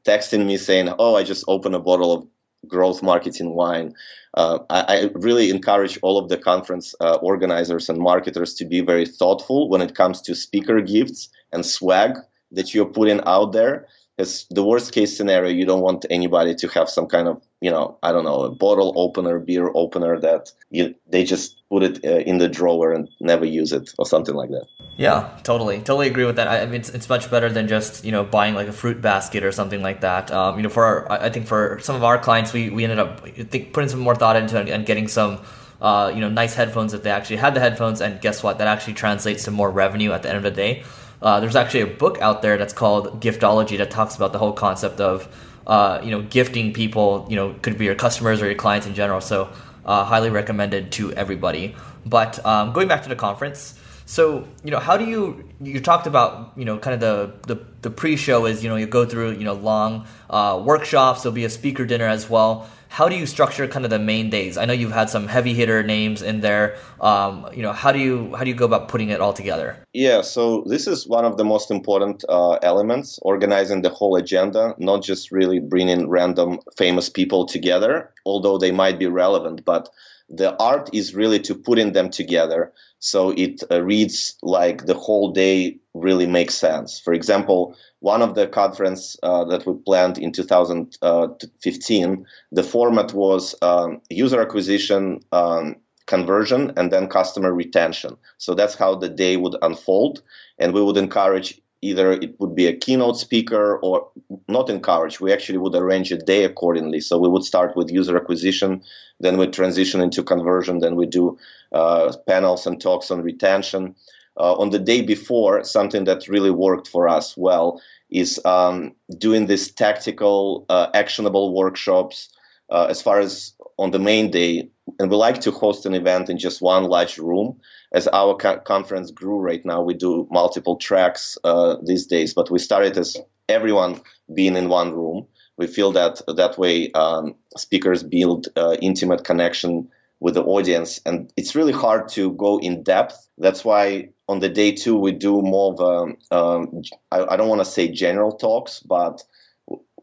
texting 0.03 0.45
me 0.45 0.57
saying, 0.57 0.93
"Oh, 0.99 1.15
I 1.15 1.23
just 1.23 1.45
opened 1.47 1.75
a 1.75 1.79
bottle 1.79 2.11
of 2.11 2.27
growth 2.67 3.01
marketing 3.01 3.53
wine." 3.53 3.93
Uh, 4.33 4.59
I, 4.69 4.81
I, 4.81 5.09
really 5.15 5.49
encourage 5.49 5.97
all 6.03 6.17
of 6.19 6.29
the 6.29 6.37
conference 6.37 6.93
uh, 7.01 7.15
organizers 7.15 7.89
and 7.89 7.97
marketers 7.99 8.53
to 8.55 8.65
be 8.65 8.81
very 8.81 9.05
thoughtful 9.05 9.69
when 9.69 9.81
it 9.81 9.95
comes 9.95 10.21
to 10.21 10.35
speaker 10.35 10.79
gifts 10.81 11.29
and 11.51 11.65
swag 11.65 12.15
that 12.51 12.73
you're 12.73 12.85
putting 12.85 13.21
out 13.25 13.53
there 13.53 13.87
because 14.19 14.45
the 14.49 14.65
worst 14.65 14.91
case 14.91 15.15
scenario 15.15 15.49
you 15.49 15.65
don't 15.65 15.79
want 15.79 16.05
anybody 16.09 16.53
to 16.53 16.67
have 16.67 16.89
some 16.89 17.07
kind 17.07 17.25
of 17.29 17.41
you 17.61 17.71
know 17.71 17.97
i 18.03 18.11
don't 18.11 18.25
know 18.25 18.41
a 18.41 18.51
bottle 18.51 18.91
opener 18.97 19.39
beer 19.39 19.71
opener 19.75 20.19
that 20.19 20.51
you, 20.71 20.93
they 21.07 21.23
just 21.23 21.55
put 21.69 21.83
it 21.83 22.03
uh, 22.03 22.29
in 22.29 22.37
the 22.37 22.49
drawer 22.49 22.91
and 22.91 23.07
never 23.21 23.45
use 23.45 23.71
it 23.71 23.93
or 23.97 24.05
something 24.05 24.35
like 24.35 24.49
that. 24.49 24.65
Yeah 24.97 25.29
totally 25.43 25.77
totally 25.77 26.07
agree 26.07 26.25
with 26.25 26.35
that. 26.35 26.49
I, 26.49 26.63
I 26.63 26.65
mean 26.65 26.81
it's, 26.81 26.89
it's 26.89 27.07
much 27.07 27.31
better 27.31 27.49
than 27.49 27.69
just 27.69 28.03
you 28.03 28.11
know 28.11 28.25
buying 28.25 28.55
like 28.55 28.67
a 28.67 28.73
fruit 28.73 29.01
basket 29.01 29.41
or 29.43 29.53
something 29.53 29.81
like 29.81 30.01
that. 30.01 30.31
Um, 30.31 30.57
you 30.57 30.63
know 30.63 30.73
for 30.77 30.83
our, 30.83 31.11
i 31.27 31.29
think 31.29 31.47
for 31.47 31.79
some 31.81 31.95
of 31.95 32.03
our 32.03 32.17
clients 32.17 32.51
we, 32.51 32.69
we 32.69 32.83
ended 32.83 32.99
up 32.99 33.25
think, 33.53 33.71
putting 33.71 33.89
some 33.89 34.01
more 34.01 34.15
thought 34.15 34.35
into 34.35 34.59
it 34.59 34.67
and 34.67 34.85
getting 34.85 35.07
some 35.07 35.39
uh, 35.81 36.11
you 36.13 36.19
know 36.19 36.29
nice 36.29 36.55
headphones 36.55 36.91
that 36.91 37.03
they 37.03 37.11
actually 37.11 37.37
had 37.37 37.53
the 37.53 37.61
headphones 37.61 38.01
and 38.01 38.19
guess 38.19 38.43
what? 38.43 38.57
That 38.57 38.67
actually 38.67 38.95
translates 38.95 39.45
to 39.45 39.51
more 39.51 39.71
revenue 39.71 40.11
at 40.11 40.23
the 40.23 40.29
end 40.29 40.37
of 40.37 40.43
the 40.43 40.51
day 40.51 40.83
uh, 41.21 41.39
there's 41.39 41.55
actually 41.55 41.81
a 41.81 41.87
book 41.87 42.17
out 42.21 42.41
there 42.41 42.57
that's 42.57 42.73
called 42.73 43.21
Giftology 43.21 43.77
that 43.77 43.91
talks 43.91 44.15
about 44.15 44.33
the 44.33 44.39
whole 44.39 44.53
concept 44.53 44.99
of 44.99 45.27
uh, 45.67 45.99
you 46.03 46.11
know 46.11 46.21
gifting 46.21 46.73
people. 46.73 47.27
You 47.29 47.35
know, 47.35 47.55
could 47.61 47.77
be 47.77 47.85
your 47.85 47.95
customers 47.95 48.41
or 48.41 48.45
your 48.45 48.55
clients 48.55 48.87
in 48.87 48.93
general. 48.93 49.21
So 49.21 49.49
uh, 49.85 50.03
highly 50.03 50.29
recommended 50.29 50.91
to 50.93 51.13
everybody. 51.13 51.75
But 52.05 52.43
um, 52.45 52.73
going 52.73 52.87
back 52.87 53.03
to 53.03 53.09
the 53.09 53.15
conference. 53.15 53.75
So 54.09 54.47
you 54.63 54.71
know, 54.71 54.79
how 54.79 54.97
do 54.97 55.05
you 55.05 55.47
you 55.61 55.79
talked 55.79 56.07
about 56.07 56.53
you 56.55 56.65
know 56.65 56.79
kind 56.79 56.95
of 56.95 56.99
the 56.99 57.53
the, 57.53 57.61
the 57.83 57.91
pre-show 57.91 58.47
is 58.47 58.63
you 58.63 58.69
know 58.69 58.75
you 58.75 58.87
go 58.87 59.05
through 59.05 59.33
you 59.33 59.43
know 59.43 59.53
long 59.53 60.07
uh, 60.31 60.59
workshops. 60.65 61.21
There'll 61.21 61.35
be 61.35 61.45
a 61.45 61.49
speaker 61.49 61.85
dinner 61.85 62.07
as 62.07 62.27
well 62.27 62.67
how 62.89 63.07
do 63.07 63.15
you 63.15 63.27
structure 63.27 63.67
kind 63.67 63.85
of 63.85 63.91
the 63.91 63.99
main 63.99 64.29
days? 64.31 64.57
I 64.57 64.65
know 64.65 64.73
you've 64.73 64.91
had 64.91 65.09
some 65.09 65.27
heavy 65.27 65.53
hitter 65.53 65.83
names 65.83 66.23
in 66.23 66.41
there. 66.41 66.77
Um, 66.99 67.47
you 67.53 67.61
know, 67.61 67.71
how 67.71 67.91
do 67.91 67.99
you 67.99 68.35
how 68.35 68.43
do 68.43 68.49
you 68.49 68.55
go 68.55 68.65
about 68.65 68.89
putting 68.89 69.09
it 69.09 69.21
all 69.21 69.31
together? 69.31 69.77
Yeah, 69.93 70.21
so 70.21 70.63
this 70.65 70.87
is 70.87 71.07
one 71.07 71.23
of 71.23 71.37
the 71.37 71.45
most 71.45 71.69
important 71.69 72.25
uh, 72.27 72.53
elements: 72.63 73.19
organizing 73.21 73.83
the 73.83 73.89
whole 73.89 74.15
agenda, 74.15 74.73
not 74.79 75.03
just 75.03 75.31
really 75.31 75.59
bringing 75.59 76.09
random 76.09 76.59
famous 76.75 77.09
people 77.09 77.45
together, 77.45 78.11
although 78.25 78.57
they 78.57 78.71
might 78.71 78.97
be 78.97 79.05
relevant, 79.05 79.63
but 79.63 79.89
the 80.29 80.55
art 80.61 80.89
is 80.93 81.15
really 81.15 81.39
to 81.39 81.55
putting 81.55 81.93
them 81.93 82.09
together 82.09 82.73
so 82.99 83.31
it 83.31 83.63
uh, 83.71 83.81
reads 83.81 84.37
like 84.43 84.85
the 84.85 84.93
whole 84.93 85.31
day 85.31 85.79
really 85.93 86.27
makes 86.27 86.55
sense. 86.55 86.99
For 86.99 87.13
example, 87.13 87.75
one 87.99 88.21
of 88.21 88.35
the 88.35 88.45
conference 88.47 89.15
uh, 89.23 89.45
that 89.45 89.65
we 89.65 89.73
planned 89.73 90.17
in 90.17 90.33
2015, 90.33 92.25
the 92.51 92.63
format 92.63 93.13
was 93.13 93.55
um, 93.61 94.01
user 94.09 94.41
acquisition, 94.41 95.21
um, 95.31 95.77
conversion, 96.07 96.73
and 96.75 96.91
then 96.91 97.07
customer 97.07 97.53
retention. 97.53 98.17
So 98.37 98.53
that's 98.53 98.75
how 98.75 98.95
the 98.95 99.09
day 99.09 99.37
would 99.37 99.55
unfold, 99.61 100.21
and 100.57 100.73
we 100.73 100.83
would 100.83 100.97
encourage 100.97 101.61
either 101.81 102.11
it 102.11 102.39
would 102.39 102.55
be 102.55 102.67
a 102.67 102.75
keynote 102.75 103.17
speaker 103.17 103.77
or 103.77 104.09
not 104.47 104.69
encourage. 104.69 105.19
We 105.19 105.31
actually 105.31 105.59
would 105.59 105.75
arrange 105.75 106.11
a 106.11 106.17
day 106.17 106.43
accordingly. 106.43 106.99
So 106.99 107.17
we 107.17 107.29
would 107.29 107.43
start 107.43 107.75
with 107.75 107.91
user 107.91 108.17
acquisition, 108.17 108.83
then 109.19 109.37
we 109.37 109.47
transition 109.47 110.01
into 110.01 110.23
conversion, 110.23 110.79
then 110.79 110.95
we 110.95 111.05
do 111.05 111.37
uh, 111.71 112.13
panels 112.27 112.67
and 112.67 112.81
talks 112.81 113.11
on 113.11 113.21
retention. 113.21 113.95
Uh, 114.37 114.53
on 114.53 114.69
the 114.69 114.79
day 114.79 115.01
before, 115.01 115.63
something 115.63 116.05
that 116.05 116.27
really 116.27 116.51
worked 116.51 116.87
for 116.87 117.09
us 117.09 117.35
well 117.35 117.81
is 118.09 118.39
um, 118.45 118.95
doing 119.17 119.47
these 119.47 119.71
tactical, 119.71 120.65
uh, 120.69 120.87
actionable 120.93 121.53
workshops 121.53 122.29
uh, 122.69 122.87
as 122.89 123.01
far 123.01 123.19
as 123.19 123.53
on 123.77 123.91
the 123.91 123.99
main 123.99 124.31
day. 124.31 124.69
And 124.99 125.09
we 125.09 125.17
like 125.17 125.41
to 125.41 125.51
host 125.51 125.85
an 125.85 125.93
event 125.93 126.29
in 126.29 126.37
just 126.37 126.61
one 126.61 126.85
large 126.85 127.17
room. 127.17 127.59
As 127.91 128.07
our 128.07 128.35
co- 128.35 128.59
conference 128.59 129.11
grew 129.11 129.39
right 129.39 129.65
now, 129.65 129.81
we 129.81 129.93
do 129.93 130.27
multiple 130.31 130.75
tracks 130.77 131.37
uh, 131.43 131.77
these 131.83 132.05
days, 132.05 132.33
but 132.33 132.51
we 132.51 132.59
started 132.59 132.97
as 132.97 133.17
everyone 133.47 134.01
being 134.33 134.55
in 134.55 134.69
one 134.69 134.93
room. 134.93 135.27
We 135.57 135.67
feel 135.67 135.91
that 135.93 136.21
that 136.27 136.57
way 136.57 136.91
um, 136.91 137.35
speakers 137.57 138.03
build 138.03 138.47
uh, 138.55 138.77
intimate 138.81 139.23
connection 139.23 139.89
with 140.19 140.35
the 140.35 140.43
audience. 140.43 141.01
And 141.05 141.31
it's 141.37 141.55
really 141.55 141.73
hard 141.73 142.09
to 142.09 142.31
go 142.33 142.59
in 142.59 142.83
depth. 142.83 143.27
That's 143.37 143.63
why 143.63 144.09
on 144.27 144.39
the 144.39 144.49
day 144.49 144.73
two, 144.73 144.97
we 144.97 145.11
do 145.11 145.41
more 145.41 145.73
of, 145.73 145.79
a, 145.79 146.35
um, 146.35 146.81
I, 147.11 147.25
I, 147.33 147.37
don't 147.37 147.49
want 147.49 147.61
to 147.61 147.65
say 147.65 147.87
general 147.87 148.33
talks, 148.33 148.79
but 148.81 149.23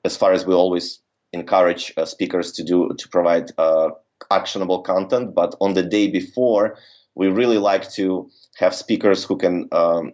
as 0.05 0.17
far 0.17 0.33
as 0.33 0.47
we 0.47 0.55
always 0.55 1.01
encourage 1.33 1.93
uh, 1.97 2.07
speakers 2.07 2.53
to 2.53 2.65
do, 2.65 2.91
to 2.99 3.09
provide 3.09 3.53
uh, 3.59 3.91
actionable 4.31 4.83
content. 4.83 5.35
But 5.35 5.55
on 5.61 5.75
the 5.75 5.83
day 5.83 6.09
before, 6.09 6.79
we 7.17 7.29
really 7.29 7.59
like 7.59 7.91
to 7.93 8.31
have 8.59 8.75
speakers 8.75 9.25
who 9.25 9.37
can, 9.37 9.69
um, 9.73 10.13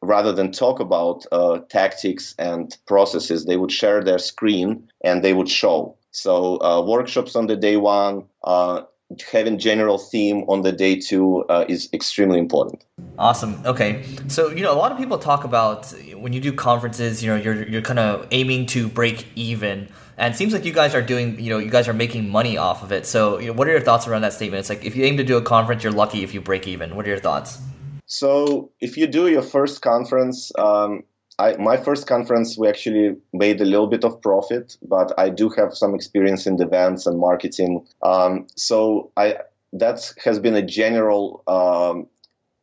rather 0.00 0.32
than 0.32 0.52
talk 0.52 0.80
about 0.80 1.26
uh, 1.32 1.58
tactics 1.68 2.34
and 2.38 2.76
processes, 2.86 3.44
they 3.44 3.56
would 3.56 3.72
share 3.72 4.02
their 4.02 4.18
screen 4.18 4.88
and 5.02 5.22
they 5.22 5.34
would 5.34 5.48
show. 5.48 5.98
So 6.12 6.60
uh, 6.62 6.86
workshops 6.86 7.36
on 7.36 7.48
the 7.48 7.56
day 7.56 7.76
one, 7.76 8.28
uh, 8.42 8.82
having 9.30 9.58
general 9.58 9.98
theme 9.98 10.44
on 10.48 10.62
the 10.62 10.72
day 10.72 10.98
two 10.98 11.44
uh, 11.48 11.64
is 11.68 11.88
extremely 11.92 12.38
important. 12.38 12.84
Awesome. 13.18 13.60
Okay, 13.64 14.04
so 14.28 14.50
you 14.50 14.62
know 14.62 14.72
a 14.72 14.78
lot 14.78 14.92
of 14.92 14.98
people 14.98 15.18
talk 15.18 15.44
about 15.44 15.92
when 16.24 16.32
you 16.32 16.40
do 16.40 16.52
conferences, 16.52 17.22
you 17.22 17.30
know, 17.30 17.36
you're 17.36 17.68
you're 17.68 17.82
kind 17.82 17.98
of 17.98 18.26
aiming 18.30 18.66
to 18.66 18.88
break 18.88 19.26
even, 19.36 19.88
and 20.16 20.34
it 20.34 20.36
seems 20.36 20.52
like 20.52 20.64
you 20.64 20.72
guys 20.72 20.94
are 20.94 21.02
doing, 21.02 21.38
you 21.38 21.50
know, 21.50 21.58
you 21.58 21.70
guys 21.70 21.86
are 21.86 21.92
making 21.92 22.30
money 22.30 22.56
off 22.56 22.82
of 22.82 22.92
it. 22.92 23.06
So, 23.06 23.38
you 23.38 23.48
know, 23.48 23.52
what 23.52 23.68
are 23.68 23.72
your 23.72 23.80
thoughts 23.80 24.06
around 24.06 24.22
that 24.22 24.32
statement? 24.32 24.60
It's 24.60 24.70
like 24.70 24.84
if 24.84 24.96
you 24.96 25.04
aim 25.04 25.18
to 25.18 25.24
do 25.24 25.36
a 25.36 25.42
conference, 25.42 25.84
you're 25.84 25.92
lucky 25.92 26.24
if 26.24 26.32
you 26.32 26.40
break 26.40 26.66
even. 26.66 26.96
What 26.96 27.04
are 27.06 27.10
your 27.10 27.18
thoughts? 27.18 27.58
So, 28.06 28.70
if 28.80 28.96
you 28.96 29.06
do 29.06 29.28
your 29.28 29.42
first 29.42 29.82
conference, 29.82 30.50
um, 30.56 31.04
I, 31.38 31.56
my 31.56 31.76
first 31.76 32.06
conference, 32.06 32.56
we 32.56 32.68
actually 32.68 33.16
made 33.32 33.60
a 33.60 33.64
little 33.64 33.88
bit 33.88 34.04
of 34.04 34.22
profit, 34.22 34.76
but 34.82 35.12
I 35.18 35.30
do 35.30 35.48
have 35.50 35.76
some 35.76 35.94
experience 35.94 36.46
in 36.46 36.60
events 36.62 37.06
and 37.06 37.18
marketing. 37.18 37.86
Um, 38.02 38.46
so 38.56 39.10
I 39.16 39.38
that 39.72 40.12
has 40.24 40.38
been 40.38 40.54
a 40.54 40.64
general 40.64 41.42
um, 41.48 42.06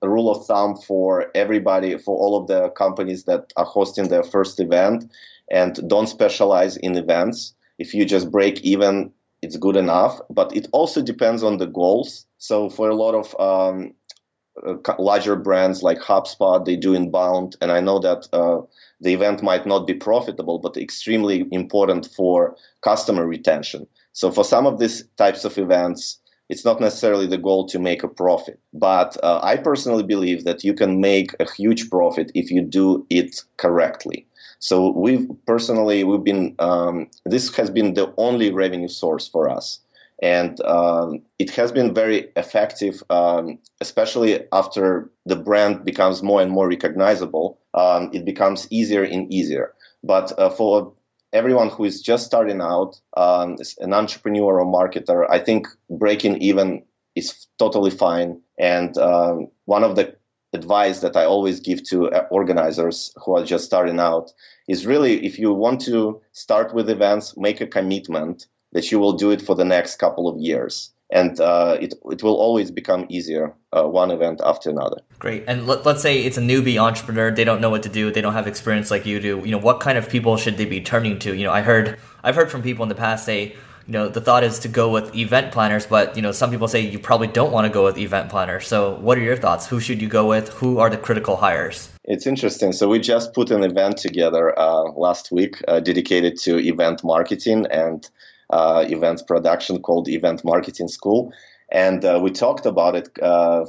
rule 0.02 0.32
of 0.32 0.46
thumb 0.46 0.78
for 0.78 1.30
everybody, 1.36 1.98
for 1.98 2.16
all 2.18 2.38
of 2.38 2.48
the 2.48 2.70
companies 2.70 3.26
that 3.26 3.52
are 3.58 3.66
hosting 3.66 4.08
their 4.08 4.24
first 4.24 4.60
event 4.60 5.12
and 5.52 5.78
don't 5.90 6.08
specialize 6.08 6.78
in 6.78 6.96
events. 6.96 7.54
If 7.78 7.94
you 7.94 8.06
just 8.06 8.32
break 8.32 8.62
even, 8.62 9.12
it's 9.42 9.58
good 9.58 9.76
enough. 9.76 10.22
But 10.30 10.56
it 10.56 10.68
also 10.72 11.02
depends 11.02 11.44
on 11.44 11.58
the 11.58 11.68
goals. 11.68 12.26
So 12.38 12.70
for 12.70 12.90
a 12.90 12.96
lot 12.96 13.16
of 13.16 13.36
um, 13.40 13.94
uh, 14.66 14.76
larger 15.00 15.36
brands 15.36 15.84
like 15.84 16.00
HubSpot, 16.00 16.64
they 16.64 16.76
do 16.76 16.94
inbound, 16.94 17.56
and 17.62 17.72
I 17.72 17.80
know 17.80 18.00
that 18.00 18.28
uh, 18.34 18.62
the 19.00 19.14
event 19.14 19.42
might 19.42 19.66
not 19.66 19.88
be 19.88 19.94
profitable, 19.94 20.60
but 20.60 20.78
extremely 20.78 21.46
important 21.52 22.06
for 22.06 22.56
customer 22.82 23.26
retention. 23.26 23.88
So 24.14 24.32
for 24.32 24.44
some 24.44 24.68
of 24.68 24.78
these 24.78 25.06
types 25.18 25.46
of 25.46 25.58
events, 25.58 26.20
it's 26.50 26.66
not 26.66 26.82
necessarily 26.82 27.28
the 27.28 27.38
goal 27.38 27.66
to 27.68 27.80
make 27.80 28.04
a 28.04 28.10
profit. 28.10 28.60
But 28.74 29.18
uh, 29.24 29.40
I 29.42 29.56
personally 29.56 30.04
believe 30.04 30.44
that 30.44 30.66
you 30.66 30.74
can 30.74 31.00
make 31.00 31.34
a 31.40 31.50
huge 31.50 31.90
profit 31.90 32.32
if 32.36 32.52
you 32.52 32.62
do 32.62 33.06
it 33.10 33.42
correctly. 33.56 34.28
So 34.60 34.92
we've 34.92 35.28
personally 35.48 36.04
we've 36.04 36.24
been 36.24 36.56
um, 36.60 37.10
this 37.26 37.56
has 37.56 37.70
been 37.72 37.96
the 37.96 38.14
only 38.18 38.52
revenue 38.52 38.90
source 38.90 39.28
for 39.28 39.50
us, 39.50 39.80
and 40.22 40.62
um, 40.62 41.22
it 41.40 41.50
has 41.52 41.72
been 41.72 41.94
very 41.94 42.30
effective, 42.36 43.02
um, 43.10 43.58
especially 43.80 44.46
after 44.52 45.10
the 45.26 45.36
brand 45.36 45.84
becomes 45.84 46.22
more 46.22 46.42
and 46.42 46.52
more 46.52 46.70
recognizable. 46.70 47.60
Um, 47.74 48.12
it 48.14 48.24
becomes 48.24 48.68
easier 48.70 49.04
and 49.04 49.32
easier. 49.34 49.74
But 50.04 50.38
uh, 50.38 50.50
for 50.50 50.94
everyone 51.34 51.70
who 51.70 51.86
is 51.86 52.02
just 52.02 52.26
starting 52.26 52.62
out, 52.62 53.00
um, 53.18 53.58
an 53.80 53.94
entrepreneur 53.94 54.60
or 54.60 54.66
marketer, 54.66 55.26
I 55.30 55.40
think 55.40 55.68
breaking 55.90 56.42
even 56.42 56.84
is 57.16 57.48
totally 57.58 57.92
fine. 57.92 58.42
And 58.60 58.96
um, 58.98 59.48
one 59.66 59.84
of 59.84 59.96
the 59.96 60.16
advice 60.54 61.00
that 61.00 61.16
I 61.16 61.26
always 61.26 61.62
give 61.62 61.84
to 61.86 62.12
uh, 62.12 62.28
organizers 62.30 63.14
who 63.24 63.38
are 63.38 63.46
just 63.46 63.66
starting 63.66 64.00
out 64.00 64.32
is 64.68 64.86
really 64.86 65.26
if 65.26 65.40
you 65.40 65.54
want 65.54 65.82
to 65.82 66.22
start 66.34 66.74
with 66.74 66.90
events, 66.90 67.36
make 67.38 67.62
a 67.62 67.68
commitment 67.68 68.48
that 68.74 68.92
you 68.92 69.00
will 69.00 69.14
do 69.14 69.32
it 69.32 69.42
for 69.42 69.56
the 69.56 69.66
next 69.66 69.98
couple 69.98 70.28
of 70.28 70.38
years. 70.38 70.92
And 71.14 71.40
uh, 71.42 71.78
it, 71.82 71.94
it 72.10 72.24
will 72.24 72.36
always 72.36 72.72
become 72.72 73.06
easier, 73.10 73.54
uh, 73.74 73.84
one 73.84 74.12
event 74.12 74.40
after 74.46 74.70
another. 74.70 74.98
Great. 75.20 75.44
And 75.46 75.68
let, 75.68 75.86
let's 75.86 76.02
say 76.02 76.24
it's 76.24 76.38
a 76.38 76.42
newbie 76.42 76.78
entrepreneur; 76.78 77.32
they 77.32 77.44
don't 77.44 77.60
know 77.60 77.70
what 77.70 77.84
to 77.84 77.90
do, 77.90 78.12
they 78.12 78.22
don't 78.22 78.34
have 78.34 78.48
experience 78.48 78.90
like 78.90 79.06
you 79.06 79.20
do. 79.20 79.42
You 79.44 79.52
know, 79.52 79.58
what 79.58 79.82
kind 79.82 79.98
of 79.98 80.08
people 80.08 80.38
should 80.38 80.56
they 80.56 80.64
be 80.64 80.80
turning 80.80 81.20
to? 81.20 81.36
You 81.36 81.44
know, 81.44 81.52
I 81.52 81.62
heard 81.64 82.00
I've 82.24 82.36
heard 82.36 82.50
from 82.50 82.62
people 82.62 82.84
in 82.84 82.90
the 82.90 82.96
past 82.96 83.26
say, 83.26 83.58
you 83.88 83.94
know 83.94 84.08
the 84.08 84.22
thought 84.22 84.44
is 84.44 84.60
to 84.60 84.68
go 84.68 84.90
with 84.90 85.16
event 85.16 85.52
planners 85.52 85.86
but 85.86 86.16
you 86.16 86.22
know 86.22 86.32
some 86.32 86.52
people 86.52 86.68
say 86.68 86.80
you 86.80 87.00
probably 87.00 87.28
don't 87.28 87.52
want 87.52 87.66
to 87.66 87.74
go 87.74 87.84
with 87.84 87.98
event 87.98 88.30
planners 88.30 88.68
so 88.68 88.96
what 89.00 89.18
are 89.18 89.22
your 89.22 89.36
thoughts 89.36 89.68
who 89.68 89.80
should 89.80 90.02
you 90.02 90.08
go 90.08 90.28
with 90.28 90.50
who 90.50 90.80
are 90.80 90.90
the 90.90 90.98
critical 90.98 91.36
hires 91.36 91.90
it's 92.06 92.28
interesting 92.28 92.72
so 92.72 92.88
we 92.88 93.00
just 93.00 93.34
put 93.34 93.50
an 93.52 93.64
event 93.64 93.98
together 93.98 94.58
uh, 94.58 94.84
last 94.92 95.32
week 95.32 95.62
uh, 95.68 95.80
dedicated 95.80 96.38
to 96.38 96.58
event 96.60 97.04
marketing 97.04 97.66
and 97.72 98.10
uh, 98.52 98.86
production 99.28 99.82
called 99.82 100.08
event 100.08 100.44
marketing 100.44 100.88
school 100.88 101.34
and 101.72 102.04
uh, 102.04 102.20
we 102.22 102.30
talked 102.32 102.66
about 102.66 102.96
it 102.96 103.10
uh, 103.22 103.66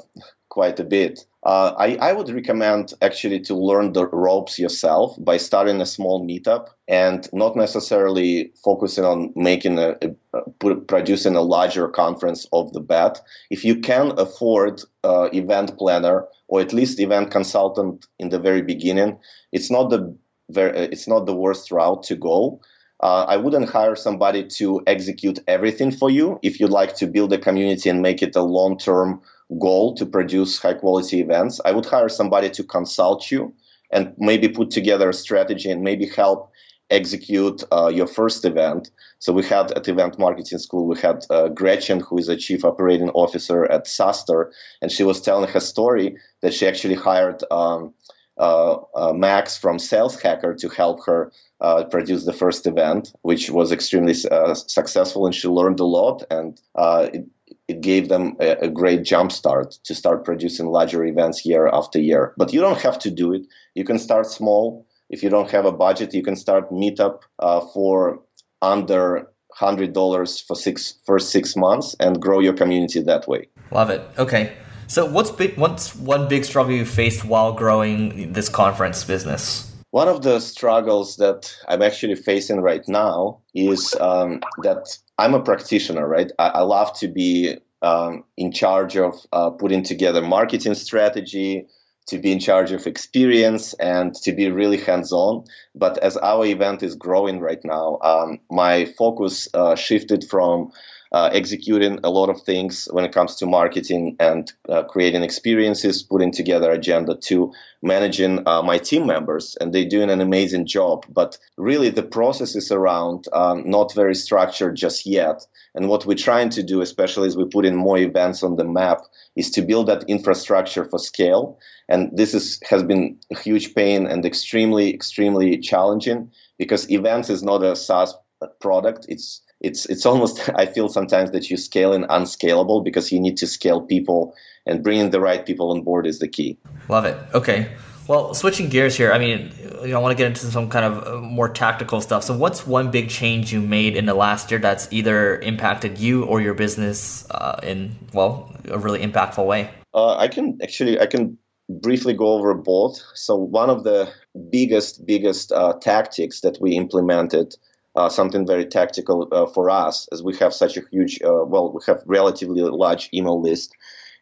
quite 0.48 0.78
a 0.80 0.84
bit 0.84 1.24
uh, 1.44 1.74
I, 1.76 1.96
I, 1.96 2.12
would 2.12 2.30
recommend 2.30 2.94
actually 3.02 3.40
to 3.40 3.56
learn 3.56 3.94
the 3.94 4.06
ropes 4.06 4.60
yourself 4.60 5.16
by 5.18 5.38
starting 5.38 5.80
a 5.80 5.86
small 5.86 6.24
meetup 6.24 6.68
and 6.86 7.28
not 7.32 7.56
necessarily 7.56 8.52
focusing 8.62 9.04
on 9.04 9.32
making 9.34 9.80
a, 9.80 9.96
a 10.32 10.74
producing 10.86 11.34
a 11.34 11.42
larger 11.42 11.88
conference 11.88 12.46
of 12.52 12.72
the 12.72 12.80
bat. 12.80 13.20
If 13.50 13.64
you 13.64 13.80
can 13.80 14.12
afford 14.18 14.82
uh, 15.02 15.30
event 15.32 15.76
planner 15.78 16.26
or 16.46 16.60
at 16.60 16.72
least 16.72 17.00
event 17.00 17.32
consultant 17.32 18.06
in 18.20 18.28
the 18.28 18.38
very 18.38 18.62
beginning, 18.62 19.18
it's 19.50 19.70
not 19.70 19.90
the 19.90 20.16
very, 20.48 20.78
it's 20.78 21.08
not 21.08 21.26
the 21.26 21.34
worst 21.34 21.72
route 21.72 22.04
to 22.04 22.14
go. 22.14 22.60
Uh, 23.02 23.24
I 23.28 23.36
wouldn't 23.36 23.68
hire 23.68 23.96
somebody 23.96 24.44
to 24.58 24.80
execute 24.86 25.40
everything 25.48 25.90
for 25.90 26.08
you. 26.08 26.38
If 26.42 26.60
you'd 26.60 26.70
like 26.70 26.94
to 26.96 27.06
build 27.06 27.32
a 27.32 27.38
community 27.38 27.90
and 27.90 28.00
make 28.00 28.22
it 28.22 28.36
a 28.36 28.42
long 28.42 28.78
term 28.78 29.20
goal 29.60 29.94
to 29.96 30.06
produce 30.06 30.58
high 30.58 30.74
quality 30.74 31.20
events, 31.20 31.60
I 31.64 31.72
would 31.72 31.86
hire 31.86 32.08
somebody 32.08 32.48
to 32.50 32.62
consult 32.62 33.30
you 33.30 33.52
and 33.90 34.14
maybe 34.18 34.48
put 34.48 34.70
together 34.70 35.10
a 35.10 35.14
strategy 35.14 35.70
and 35.70 35.82
maybe 35.82 36.06
help 36.06 36.52
execute 36.90 37.64
uh, 37.72 37.90
your 37.92 38.06
first 38.06 38.44
event. 38.44 38.90
So 39.18 39.32
we 39.32 39.44
had 39.44 39.72
at 39.72 39.88
Event 39.88 40.18
Marketing 40.18 40.58
School, 40.58 40.86
we 40.86 40.98
had 41.00 41.24
uh, 41.30 41.48
Gretchen, 41.48 42.00
who 42.00 42.18
is 42.18 42.28
a 42.28 42.36
chief 42.36 42.64
operating 42.64 43.10
officer 43.10 43.64
at 43.64 43.86
SaaStr, 43.86 44.50
and 44.80 44.92
she 44.92 45.02
was 45.02 45.20
telling 45.20 45.48
her 45.48 45.60
story 45.60 46.16
that 46.42 46.54
she 46.54 46.66
actually 46.66 46.94
hired 46.94 47.42
um, 47.50 47.94
Max 48.38 49.56
from 49.56 49.78
Sales 49.78 50.20
Hacker 50.20 50.54
to 50.54 50.68
help 50.68 51.04
her 51.06 51.32
uh, 51.60 51.84
produce 51.84 52.24
the 52.24 52.32
first 52.32 52.66
event, 52.66 53.12
which 53.22 53.50
was 53.50 53.72
extremely 53.72 54.14
uh, 54.30 54.54
successful, 54.54 55.26
and 55.26 55.34
she 55.34 55.48
learned 55.48 55.80
a 55.80 55.84
lot. 55.84 56.24
And 56.30 56.60
it, 56.76 57.26
it 57.68 57.80
gave 57.80 58.08
them 58.08 58.36
a, 58.40 58.50
a 58.62 58.68
great 58.68 59.02
jump 59.04 59.32
start 59.32 59.72
to 59.84 59.94
start 59.94 60.24
producing 60.24 60.66
larger 60.66 61.04
events 61.04 61.46
year 61.46 61.68
after 61.68 61.98
year. 61.98 62.34
But 62.36 62.52
you 62.52 62.60
don't 62.60 62.80
have 62.80 62.98
to 63.00 63.10
do 63.10 63.32
it. 63.32 63.42
You 63.74 63.84
can 63.84 63.98
start 63.98 64.26
small. 64.26 64.86
If 65.10 65.22
you 65.22 65.30
don't 65.30 65.50
have 65.50 65.66
a 65.66 65.72
budget, 65.72 66.14
you 66.14 66.22
can 66.22 66.36
start 66.36 66.70
Meetup 66.70 67.20
uh, 67.38 67.60
for 67.72 68.22
under 68.60 69.28
hundred 69.54 69.92
dollars 69.92 70.40
for 70.40 70.56
six 70.56 70.94
first 71.04 71.30
six 71.30 71.54
months 71.56 71.94
and 72.00 72.20
grow 72.20 72.40
your 72.40 72.54
community 72.54 73.02
that 73.02 73.28
way. 73.28 73.48
Love 73.70 73.90
it. 73.90 74.00
Okay. 74.18 74.52
So 74.92 75.06
what's 75.06 75.30
big, 75.30 75.56
what's 75.56 75.96
one 75.96 76.28
big 76.28 76.44
struggle 76.44 76.74
you 76.74 76.84
faced 76.84 77.24
while 77.24 77.54
growing 77.54 78.34
this 78.34 78.50
conference 78.50 79.04
business? 79.04 79.74
One 79.90 80.06
of 80.06 80.20
the 80.20 80.38
struggles 80.38 81.16
that 81.16 81.50
I'm 81.66 81.80
actually 81.80 82.16
facing 82.16 82.60
right 82.60 82.86
now 82.86 83.40
is 83.54 83.96
um, 83.98 84.40
that 84.64 84.98
I'm 85.16 85.32
a 85.32 85.40
practitioner, 85.40 86.06
right? 86.06 86.30
I, 86.38 86.48
I 86.48 86.60
love 86.60 86.92
to 86.98 87.08
be 87.08 87.56
um, 87.80 88.24
in 88.36 88.52
charge 88.52 88.98
of 88.98 89.14
uh, 89.32 89.48
putting 89.48 89.82
together 89.82 90.20
marketing 90.20 90.74
strategy, 90.74 91.68
to 92.08 92.18
be 92.18 92.30
in 92.30 92.38
charge 92.38 92.72
of 92.72 92.86
experience, 92.86 93.72
and 93.72 94.14
to 94.16 94.32
be 94.32 94.50
really 94.50 94.76
hands-on. 94.76 95.44
But 95.74 95.96
as 95.96 96.18
our 96.18 96.44
event 96.44 96.82
is 96.82 96.96
growing 96.96 97.40
right 97.40 97.64
now, 97.64 97.98
um, 98.02 98.40
my 98.50 98.84
focus 98.98 99.48
uh, 99.54 99.74
shifted 99.74 100.24
from 100.28 100.72
uh, 101.12 101.28
executing 101.32 102.00
a 102.04 102.10
lot 102.10 102.30
of 102.30 102.42
things 102.42 102.88
when 102.90 103.04
it 103.04 103.12
comes 103.12 103.36
to 103.36 103.46
marketing 103.46 104.16
and 104.18 104.50
uh, 104.68 104.82
creating 104.84 105.22
experiences, 105.22 106.02
putting 106.02 106.32
together 106.32 106.70
agenda 106.70 107.14
to 107.16 107.52
managing 107.82 108.46
uh, 108.48 108.62
my 108.62 108.78
team 108.78 109.06
members, 109.06 109.56
and 109.60 109.72
they're 109.72 109.88
doing 109.88 110.10
an 110.10 110.22
amazing 110.22 110.66
job. 110.66 111.04
But 111.08 111.36
really, 111.58 111.90
the 111.90 112.02
process 112.02 112.56
is 112.56 112.72
around 112.72 113.26
um, 113.32 113.68
not 113.68 113.94
very 113.94 114.14
structured 114.14 114.76
just 114.76 115.04
yet. 115.04 115.46
And 115.74 115.88
what 115.88 116.06
we're 116.06 116.16
trying 116.16 116.48
to 116.50 116.62
do, 116.62 116.80
especially 116.80 117.26
as 117.28 117.36
we 117.36 117.44
put 117.44 117.66
in 117.66 117.76
more 117.76 117.98
events 117.98 118.42
on 118.42 118.56
the 118.56 118.64
map, 118.64 119.02
is 119.36 119.50
to 119.52 119.62
build 119.62 119.88
that 119.88 120.04
infrastructure 120.08 120.84
for 120.84 120.98
scale. 120.98 121.58
And 121.88 122.16
this 122.16 122.32
is, 122.32 122.58
has 122.68 122.82
been 122.82 123.18
a 123.30 123.38
huge 123.38 123.74
pain 123.74 124.06
and 124.06 124.24
extremely, 124.24 124.94
extremely 124.94 125.58
challenging 125.58 126.30
because 126.58 126.90
events 126.90 127.28
is 127.28 127.42
not 127.42 127.62
a 127.62 127.76
SaaS 127.76 128.14
product. 128.60 129.06
It's 129.08 129.42
it's 129.62 129.86
it's 129.86 130.04
almost 130.04 130.50
I 130.54 130.66
feel 130.66 130.88
sometimes 130.88 131.30
that 131.30 131.50
you 131.50 131.56
scale 131.56 131.92
in 131.92 132.04
unscalable 132.04 132.82
because 132.82 133.10
you 133.12 133.20
need 133.20 133.38
to 133.38 133.46
scale 133.46 133.80
people 133.80 134.34
and 134.66 134.82
bringing 134.82 135.10
the 135.10 135.20
right 135.20 135.44
people 135.44 135.70
on 135.70 135.82
board 135.82 136.06
is 136.06 136.18
the 136.18 136.28
key. 136.28 136.58
Love 136.88 137.04
it. 137.04 137.16
Okay. 137.34 137.72
Well, 138.08 138.34
switching 138.34 138.68
gears 138.68 138.96
here, 138.96 139.12
I 139.12 139.18
mean, 139.18 139.52
you 139.82 139.88
know, 139.88 139.98
I 139.98 140.02
want 140.02 140.16
to 140.16 140.20
get 140.20 140.26
into 140.26 140.46
some 140.46 140.68
kind 140.68 140.84
of 140.84 141.06
uh, 141.06 141.20
more 141.20 141.48
tactical 141.48 142.00
stuff. 142.00 142.24
So, 142.24 142.36
what's 142.36 142.66
one 142.66 142.90
big 142.90 143.08
change 143.08 143.52
you 143.52 143.60
made 143.60 143.96
in 143.96 144.06
the 144.06 144.14
last 144.14 144.50
year 144.50 144.58
that's 144.58 144.88
either 144.90 145.38
impacted 145.38 145.98
you 145.98 146.24
or 146.24 146.40
your 146.40 146.54
business 146.54 147.28
uh, 147.30 147.60
in 147.62 147.96
well 148.12 148.52
a 148.68 148.78
really 148.78 149.00
impactful 149.00 149.46
way? 149.46 149.70
Uh, 149.94 150.16
I 150.16 150.26
can 150.26 150.58
actually 150.62 150.98
I 151.00 151.06
can 151.06 151.38
briefly 151.68 152.12
go 152.12 152.32
over 152.32 152.54
both. 152.54 153.00
So, 153.14 153.36
one 153.36 153.70
of 153.70 153.84
the 153.84 154.12
biggest 154.50 155.06
biggest 155.06 155.52
uh, 155.52 155.74
tactics 155.80 156.40
that 156.40 156.58
we 156.60 156.72
implemented 156.72 157.54
uh, 157.94 158.08
something 158.08 158.46
very 158.46 158.64
tactical 158.64 159.28
uh, 159.32 159.46
for 159.46 159.70
us 159.70 160.08
as 160.12 160.22
we 160.22 160.36
have 160.36 160.54
such 160.54 160.76
a 160.76 160.82
huge, 160.90 161.20
uh, 161.22 161.44
well, 161.44 161.72
we 161.72 161.80
have 161.86 162.02
relatively 162.06 162.62
large 162.62 163.10
email 163.12 163.40
list, 163.40 163.74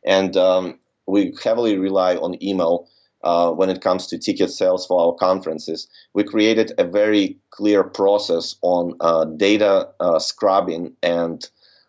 and 0.04 0.37
um, 0.37 0.78
we 1.06 1.35
heavily 1.42 1.78
rely 1.78 2.16
on 2.16 2.42
email 2.42 2.88
uh, 3.22 3.50
when 3.50 3.68
it 3.68 3.83
comes 3.83 4.06
to 4.06 4.18
ticket 4.18 4.50
sales 4.50 4.87
for 4.87 5.00
our 5.00 5.14
conferences. 5.14 5.88
We 6.14 6.24
created 6.24 6.72
a 6.78 6.85
very 6.85 7.38
clear 7.50 7.85
process 7.85 8.56
on 8.62 8.94
uh, 9.00 9.26
data 9.26 9.88
uh, 10.00 10.18
scrubbing 10.18 10.96
and 11.02 11.46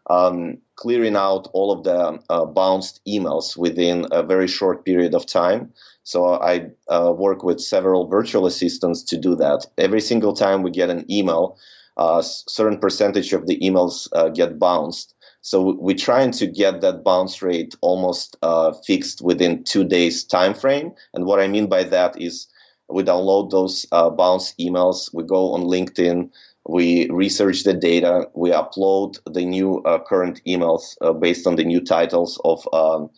um, 0.10 0.58
clearing 0.76 1.16
out 1.16 1.48
all 1.54 1.72
of 1.72 1.84
the 1.84 2.46
bounced 2.54 3.00
emails 3.08 3.56
within 3.56 4.08
a 4.12 4.24
very 4.24 4.48
short 4.48 4.84
period 4.84 5.16
of 5.16 5.26
time. 5.26 5.72
So 6.04 6.26
I 6.26 6.72
uh, 6.88 7.14
work 7.16 7.44
with 7.44 7.60
several 7.60 8.08
virtual 8.08 8.46
assistants 8.46 9.04
to 9.04 9.18
do 9.18 9.36
that. 9.36 9.68
Every 9.78 10.02
single 10.02 10.34
time 10.34 10.64
we 10.64 10.72
get 10.72 10.90
an 10.90 11.06
email, 11.12 11.58
a 11.98 12.02
uh, 12.02 12.22
certain 12.22 12.80
percentage 12.80 13.34
of 13.34 13.48
the 13.48 13.60
emails 13.60 14.08
uh, 14.14 14.30
get 14.30 14.58
bounced. 14.58 15.14
So 15.42 15.76
we're 15.80 15.96
trying 15.96 16.32
to 16.32 16.48
get 16.48 16.82
that 16.82 17.04
bounce 17.04 17.42
rate 17.42 17.76
almost 17.82 18.38
uh, 18.42 18.74
fixed 18.74 19.22
within 19.22 19.64
two 19.64 19.84
days 19.84 20.24
time 20.24 20.54
frame. 20.54 20.94
And 21.14 21.26
what 21.26 21.40
I 21.40 21.48
mean 21.48 21.68
by 21.68 21.84
that 21.84 22.20
is 22.22 22.48
we 22.90 23.04
download 23.04 23.52
those 23.52 23.86
uh, 23.92 24.10
bounce 24.10 24.54
emails, 24.60 25.14
we 25.14 25.24
go 25.24 25.54
on 25.54 25.64
LinkedIn, 25.64 26.30
we 26.68 27.10
research 27.10 27.64
the 27.64 27.74
data, 27.74 28.28
we 28.34 28.52
upload 28.52 29.18
the 29.32 29.46
new 29.46 29.80
uh, 29.80 30.00
current 30.00 30.42
emails 30.46 30.96
based 31.20 31.48
on 31.48 31.56
the 31.56 31.64
new 31.64 31.82
titles 31.82 32.40
of 32.46 32.68
um, 32.74 33.10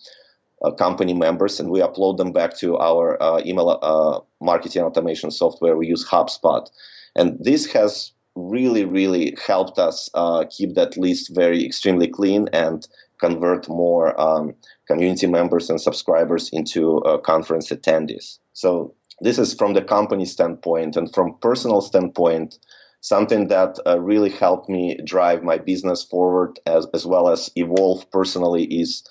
company 0.72 1.14
members 1.14 1.60
and 1.60 1.70
we 1.70 1.80
upload 1.80 2.18
them 2.18 2.32
back 2.32 2.58
to 2.58 2.78
our 2.78 3.22
uh, 3.22 3.42
email 3.46 3.78
uh, 3.82 4.20
marketing 4.42 4.84
automation 4.84 5.32
software. 5.32 5.76
We 5.76 5.88
use 5.88 6.08
HubSpot. 6.08 6.68
And 7.16 7.38
this 7.40 7.72
has 7.74 8.12
really, 8.36 8.86
really 8.86 9.38
helped 9.46 9.78
us 9.78 10.10
uh, 10.14 10.46
keep 10.50 10.76
that 10.76 10.98
list 10.98 11.36
very 11.36 11.66
extremely 11.66 12.08
clean 12.08 12.50
and 12.54 12.88
convert 13.20 13.70
more 13.70 14.20
um, 14.20 14.56
community 14.88 15.28
members 15.28 15.70
and 15.70 15.80
subscribers 15.80 16.50
into 16.52 16.98
uh, 17.00 17.18
conference 17.20 17.70
attendees. 17.70 18.40
So 18.54 18.96
this 19.22 19.38
is 19.38 19.54
from 19.54 19.74
the 19.74 19.82
company 19.82 20.26
standpoint 20.26 20.98
and 20.98 21.14
from 21.14 21.38
personal 21.40 21.82
standpoint 21.82 22.58
something 23.04 23.50
that 23.50 23.78
uh, 23.86 24.00
really 24.00 24.30
helped 24.30 24.70
me 24.70 24.98
drive 25.04 25.44
my 25.44 25.58
business 25.58 26.04
forward 26.04 26.58
as, 26.66 26.88
as 26.94 27.06
well 27.06 27.28
as 27.28 27.50
evolve 27.56 28.10
personally 28.12 28.64
is 28.64 29.04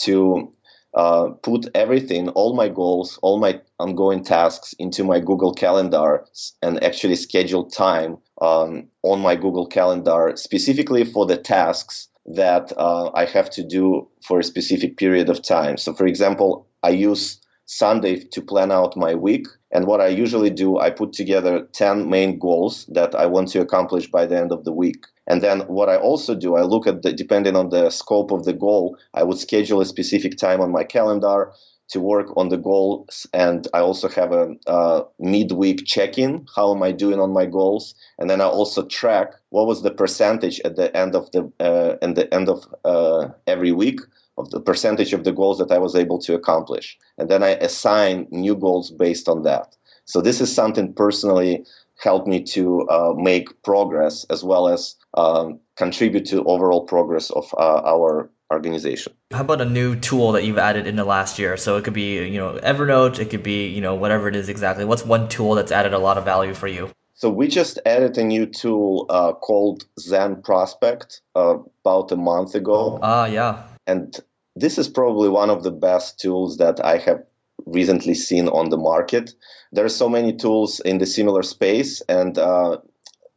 to 0.00 0.52
uh, 0.96 1.28
put 1.42 1.68
everything, 1.74 2.30
all 2.30 2.54
my 2.54 2.68
goals, 2.68 3.18
all 3.22 3.38
my 3.38 3.60
ongoing 3.78 4.24
tasks 4.24 4.74
into 4.78 5.04
my 5.04 5.20
Google 5.20 5.52
Calendar 5.52 6.24
and 6.62 6.82
actually 6.82 7.16
schedule 7.16 7.64
time 7.64 8.16
um, 8.40 8.88
on 9.02 9.20
my 9.20 9.36
Google 9.36 9.66
Calendar 9.66 10.32
specifically 10.36 11.04
for 11.04 11.26
the 11.26 11.36
tasks 11.36 12.08
that 12.24 12.72
uh, 12.76 13.10
I 13.14 13.26
have 13.26 13.50
to 13.50 13.62
do 13.62 14.08
for 14.26 14.40
a 14.40 14.44
specific 14.44 14.96
period 14.96 15.28
of 15.28 15.42
time. 15.42 15.76
So, 15.76 15.92
for 15.92 16.06
example, 16.06 16.66
I 16.82 16.90
use 16.90 17.40
Sunday 17.66 18.20
to 18.20 18.40
plan 18.40 18.70
out 18.70 18.96
my 18.96 19.14
week. 19.14 19.46
And 19.72 19.86
what 19.86 20.00
I 20.00 20.08
usually 20.08 20.50
do, 20.50 20.78
I 20.78 20.90
put 20.90 21.12
together 21.12 21.66
10 21.72 22.08
main 22.08 22.38
goals 22.38 22.86
that 22.86 23.14
I 23.14 23.26
want 23.26 23.48
to 23.48 23.60
accomplish 23.60 24.08
by 24.08 24.24
the 24.24 24.38
end 24.38 24.52
of 24.52 24.64
the 24.64 24.72
week. 24.72 25.04
And 25.26 25.42
then 25.42 25.60
what 25.62 25.88
I 25.88 25.96
also 25.96 26.34
do, 26.34 26.56
I 26.56 26.62
look 26.62 26.86
at 26.86 27.02
the, 27.02 27.12
depending 27.12 27.56
on 27.56 27.70
the 27.70 27.90
scope 27.90 28.30
of 28.30 28.44
the 28.44 28.52
goal, 28.52 28.96
I 29.12 29.24
would 29.24 29.38
schedule 29.38 29.80
a 29.80 29.84
specific 29.84 30.38
time 30.38 30.60
on 30.60 30.70
my 30.70 30.84
calendar 30.84 31.52
to 31.88 32.00
work 32.00 32.36
on 32.36 32.48
the 32.48 32.56
goals. 32.56 33.26
And 33.32 33.66
I 33.74 33.80
also 33.80 34.08
have 34.08 34.32
a, 34.32 34.54
a 34.66 35.04
midweek 35.18 35.84
check-in. 35.84 36.46
How 36.54 36.74
am 36.74 36.82
I 36.82 36.92
doing 36.92 37.20
on 37.20 37.32
my 37.32 37.46
goals? 37.46 37.94
And 38.18 38.30
then 38.30 38.40
I 38.40 38.44
also 38.44 38.86
track 38.86 39.32
what 39.50 39.66
was 39.66 39.82
the 39.82 39.90
percentage 39.90 40.60
at 40.60 40.76
the 40.76 40.96
end 40.96 41.16
of 41.16 41.30
the, 41.32 41.52
uh, 41.60 41.96
the 42.00 42.28
end 42.32 42.48
of 42.48 42.64
uh, 42.84 43.28
every 43.46 43.72
week 43.72 44.00
of 44.46 44.50
the 44.50 44.60
percentage 44.60 45.12
of 45.12 45.24
the 45.24 45.32
goals 45.32 45.58
that 45.58 45.72
I 45.72 45.78
was 45.78 45.94
able 45.94 46.18
to 46.20 46.34
accomplish. 46.34 46.96
And 47.18 47.28
then 47.28 47.42
I 47.42 47.50
assign 47.50 48.26
new 48.30 48.56
goals 48.56 48.90
based 48.90 49.28
on 49.28 49.42
that. 49.42 49.76
So 50.04 50.20
this 50.20 50.40
is 50.40 50.54
something 50.54 50.92
personally 50.94 51.64
helped 51.98 52.28
me 52.28 52.42
to 52.42 52.86
uh, 52.88 53.14
make 53.16 53.62
progress 53.62 54.24
as 54.30 54.44
well 54.44 54.68
as 54.68 54.94
um, 55.14 55.60
contribute 55.76 56.26
to 56.26 56.44
overall 56.44 56.84
progress 56.84 57.30
of 57.30 57.52
uh, 57.56 57.82
our 57.84 58.30
organization. 58.52 59.12
How 59.32 59.40
about 59.40 59.60
a 59.60 59.64
new 59.64 59.96
tool 59.96 60.32
that 60.32 60.44
you've 60.44 60.58
added 60.58 60.86
in 60.86 60.96
the 60.96 61.04
last 61.04 61.38
year? 61.38 61.56
So 61.56 61.76
it 61.76 61.84
could 61.84 61.94
be, 61.94 62.24
you 62.28 62.38
know, 62.38 62.60
Evernote, 62.62 63.18
it 63.18 63.30
could 63.30 63.42
be, 63.42 63.66
you 63.68 63.80
know, 63.80 63.94
whatever 63.94 64.28
it 64.28 64.36
is 64.36 64.48
exactly. 64.48 64.84
What's 64.84 65.04
one 65.04 65.28
tool 65.28 65.54
that's 65.54 65.72
added 65.72 65.92
a 65.94 65.98
lot 65.98 66.18
of 66.18 66.24
value 66.24 66.54
for 66.54 66.68
you? 66.68 66.90
So 67.14 67.30
we 67.30 67.48
just 67.48 67.78
added 67.86 68.18
a 68.18 68.24
new 68.24 68.44
tool 68.44 69.06
uh, 69.08 69.32
called 69.32 69.86
Zen 69.98 70.42
Prospect 70.42 71.22
uh, 71.34 71.56
about 71.82 72.12
a 72.12 72.16
month 72.16 72.54
ago. 72.54 72.98
Ah, 73.02 73.24
yeah. 73.24 73.62
And 73.86 74.14
this 74.56 74.78
is 74.78 74.88
probably 74.88 75.28
one 75.28 75.50
of 75.50 75.62
the 75.62 75.70
best 75.70 76.18
tools 76.18 76.56
that 76.56 76.84
I 76.84 76.96
have 76.96 77.22
recently 77.66 78.14
seen 78.14 78.48
on 78.48 78.70
the 78.70 78.78
market. 78.78 79.34
There 79.72 79.84
are 79.84 79.90
so 79.90 80.08
many 80.08 80.34
tools 80.34 80.80
in 80.80 80.98
the 80.98 81.06
similar 81.06 81.42
space, 81.42 82.00
and 82.08 82.36
uh, 82.38 82.78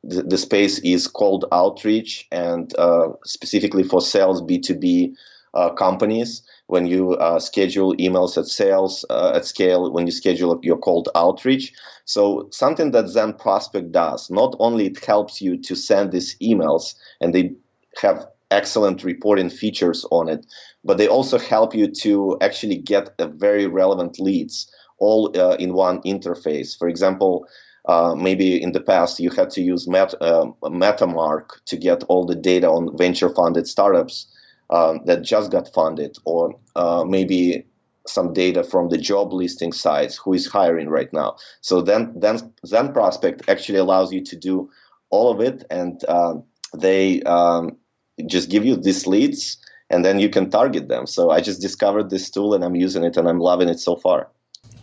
the, 0.03 0.23
the, 0.23 0.37
space 0.37 0.79
is 0.79 1.07
called 1.07 1.45
outreach, 1.51 2.27
and 2.31 2.73
uh, 2.77 3.09
specifically 3.25 3.83
for 3.83 4.01
sales 4.01 4.41
B2B 4.41 5.15
uh, 5.53 5.71
companies. 5.71 6.43
When 6.67 6.85
you 6.85 7.13
uh, 7.13 7.39
schedule 7.39 7.95
emails 7.97 8.37
at 8.37 8.45
sales 8.45 9.03
uh, 9.09 9.33
at 9.35 9.45
scale, 9.45 9.91
when 9.91 10.05
you 10.05 10.11
schedule 10.11 10.59
your 10.61 10.77
cold 10.77 11.09
outreach. 11.15 11.73
So 12.05 12.47
something 12.51 12.91
that 12.91 13.07
Zen 13.07 13.33
Prospect 13.33 13.91
does, 13.91 14.29
not 14.29 14.55
only 14.59 14.85
it 14.85 15.03
helps 15.03 15.41
you 15.41 15.57
to 15.63 15.75
send 15.75 16.11
these 16.11 16.37
emails, 16.39 16.95
and 17.19 17.33
they 17.33 17.55
have 18.01 18.27
excellent 18.51 19.03
reporting 19.03 19.49
features 19.49 20.05
on 20.11 20.29
it, 20.29 20.45
but 20.83 20.97
they 20.97 21.07
also 21.07 21.37
help 21.37 21.75
you 21.75 21.87
to 21.87 22.37
actually 22.41 22.77
get 22.77 23.15
very 23.19 23.67
relevant 23.67 24.19
leads 24.19 24.71
all 24.97 25.31
uh, 25.37 25.55
in 25.55 25.73
one 25.73 26.01
interface. 26.01 26.77
For 26.77 26.87
example, 26.87 27.45
uh, 27.85 28.13
maybe 28.15 28.61
in 28.61 28.71
the 28.71 28.81
past 28.81 29.19
you 29.19 29.29
had 29.29 29.49
to 29.51 29.61
use 29.61 29.87
Met, 29.87 30.13
uh, 30.21 30.45
Mattermark 30.63 31.63
to 31.65 31.77
get 31.77 32.03
all 32.09 32.25
the 32.25 32.35
data 32.35 32.67
on 32.69 32.95
venture 32.97 33.29
funded 33.29 33.67
startups 33.67 34.27
um, 34.69 35.01
that 35.05 35.23
just 35.23 35.51
got 35.51 35.73
funded, 35.73 36.17
or 36.25 36.53
uh, 36.75 37.03
maybe 37.03 37.65
some 38.05 38.33
data 38.33 38.63
from 38.63 38.89
the 38.89 38.97
job 38.97 39.33
listing 39.33 39.71
sites 39.71 40.17
who 40.17 40.33
is 40.33 40.47
hiring 40.47 40.89
right 40.89 41.11
now. 41.13 41.35
So 41.61 41.81
then, 41.81 42.13
then 42.15 42.53
Zen 42.65 42.93
Prospect 42.93 43.47
actually 43.47 43.79
allows 43.79 44.11
you 44.11 44.23
to 44.25 44.35
do 44.35 44.69
all 45.09 45.31
of 45.31 45.39
it, 45.41 45.63
and 45.69 46.03
uh, 46.07 46.35
they 46.75 47.23
um, 47.23 47.77
just 48.25 48.49
give 48.49 48.65
you 48.65 48.75
these 48.75 49.07
leads 49.07 49.57
and 49.89 50.05
then 50.05 50.19
you 50.19 50.29
can 50.29 50.49
target 50.49 50.87
them. 50.87 51.07
So 51.07 51.31
I 51.31 51.41
just 51.41 51.61
discovered 51.61 52.09
this 52.09 52.29
tool 52.29 52.53
and 52.53 52.63
I'm 52.63 52.75
using 52.75 53.03
it 53.03 53.17
and 53.17 53.27
I'm 53.27 53.39
loving 53.39 53.69
it 53.69 53.79
so 53.79 53.95
far. 53.95 54.29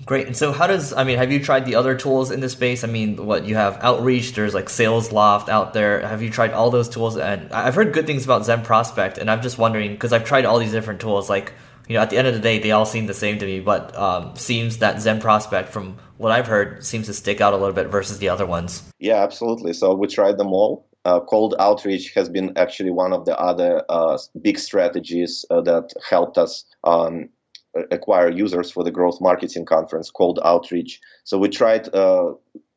Great. 0.04 0.28
And 0.28 0.36
so 0.36 0.52
how 0.52 0.68
does 0.68 0.92
I 0.92 1.02
mean, 1.02 1.18
have 1.18 1.32
you 1.32 1.42
tried 1.42 1.66
the 1.66 1.74
other 1.74 1.96
tools 1.96 2.30
in 2.30 2.40
this 2.40 2.52
space? 2.52 2.84
I 2.84 2.86
mean, 2.86 3.26
what 3.26 3.44
you 3.44 3.56
have 3.56 3.78
outreach, 3.82 4.34
there's 4.34 4.54
like 4.54 4.66
Salesloft 4.66 5.48
out 5.48 5.74
there. 5.74 6.06
Have 6.06 6.22
you 6.22 6.30
tried 6.30 6.52
all 6.52 6.70
those 6.70 6.88
tools? 6.88 7.16
And 7.16 7.52
I've 7.52 7.74
heard 7.74 7.92
good 7.92 8.06
things 8.06 8.24
about 8.24 8.44
Zen 8.44 8.62
Prospect 8.62 9.18
and 9.18 9.30
I'm 9.30 9.42
just 9.42 9.58
wondering 9.58 9.92
because 9.92 10.12
I've 10.12 10.24
tried 10.24 10.44
all 10.44 10.58
these 10.58 10.72
different 10.72 11.00
tools 11.00 11.28
like 11.28 11.52
you 11.88 11.94
know, 11.94 12.00
at 12.00 12.10
the 12.10 12.18
end 12.18 12.26
of 12.26 12.34
the 12.34 12.40
day, 12.40 12.58
they 12.58 12.72
all 12.72 12.84
seem 12.84 13.06
the 13.06 13.14
same 13.14 13.38
to 13.38 13.46
me, 13.46 13.60
but 13.60 13.96
um, 13.96 14.34
seems 14.34 14.78
that 14.78 15.00
Zen 15.00 15.20
Prospect, 15.20 15.68
from 15.68 15.98
what 16.16 16.32
I've 16.32 16.46
heard, 16.46 16.84
seems 16.84 17.06
to 17.06 17.14
stick 17.14 17.40
out 17.40 17.52
a 17.52 17.56
little 17.56 17.74
bit 17.74 17.88
versus 17.88 18.18
the 18.18 18.28
other 18.28 18.44
ones. 18.44 18.82
Yeah, 18.98 19.22
absolutely. 19.22 19.72
So 19.72 19.94
we 19.94 20.08
tried 20.08 20.36
them 20.36 20.48
all 20.48 20.85
uh, 21.06 21.20
cold 21.20 21.54
outreach 21.60 22.12
has 22.14 22.28
been 22.28 22.52
actually 22.56 22.90
one 22.90 23.12
of 23.12 23.24
the 23.24 23.38
other 23.38 23.84
uh, 23.88 24.18
big 24.42 24.58
strategies 24.58 25.44
uh, 25.50 25.60
that 25.60 25.92
helped 26.10 26.36
us 26.36 26.64
um, 26.82 27.28
acquire 27.92 28.28
users 28.28 28.72
for 28.72 28.82
the 28.82 28.90
growth 28.90 29.20
marketing 29.20 29.64
conference 29.64 30.10
cold 30.10 30.40
outreach. 30.44 31.00
So 31.22 31.38
we 31.38 31.48
tried 31.48 31.94
uh, 31.94 32.32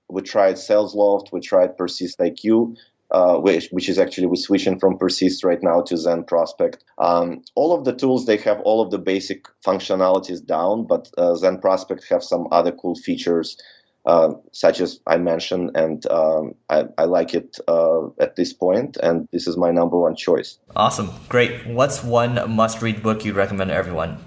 we 0.10 0.22
tried 0.22 0.56
salesloft 0.56 1.32
we 1.34 1.40
tried 1.42 1.76
persist 1.78 2.20
iq 2.20 2.76
uh, 3.12 3.38
which, 3.38 3.70
which 3.72 3.90
is 3.90 3.98
actually 3.98 4.28
we're 4.28 4.36
switching 4.36 4.78
from 4.78 5.00
persist 5.00 5.44
right 5.44 5.64
now 5.64 5.82
to 5.82 5.98
zen 5.98 6.24
prospect. 6.24 6.84
Um, 7.00 7.42
all 7.56 7.74
of 7.76 7.84
the 7.84 7.94
tools 7.94 8.28
they 8.28 8.38
have 8.38 8.60
all 8.62 8.82
of 8.82 8.92
the 8.92 9.00
basic 9.00 9.46
functionalities 9.66 10.46
down 10.46 10.86
but 10.86 11.10
uh, 11.18 11.34
zen 11.36 11.60
prospect 11.60 12.06
have 12.10 12.24
some 12.24 12.48
other 12.52 12.72
cool 12.72 12.96
features 12.96 13.58
such 14.52 14.80
as 14.80 15.00
I 15.06 15.18
mentioned, 15.18 15.72
and 15.76 16.06
um, 16.08 16.56
I, 16.70 16.86
I, 16.98 17.06
like 17.06 17.34
it 17.34 17.58
uh, 17.68 18.08
at 18.20 18.36
this 18.36 18.54
point, 18.54 18.98
and 18.98 19.28
this 19.32 19.48
is 19.48 19.58
my 19.58 19.72
number 19.72 20.00
one 20.00 20.16
choice. 20.16 20.58
Awesome, 20.76 21.10
great. 21.28 21.68
What's 21.68 22.04
one 22.04 22.56
must-read 22.56 23.04
book 23.04 23.26
you'd 23.26 23.36
recommend 23.36 23.70
to 23.70 23.76
everyone? 23.76 24.18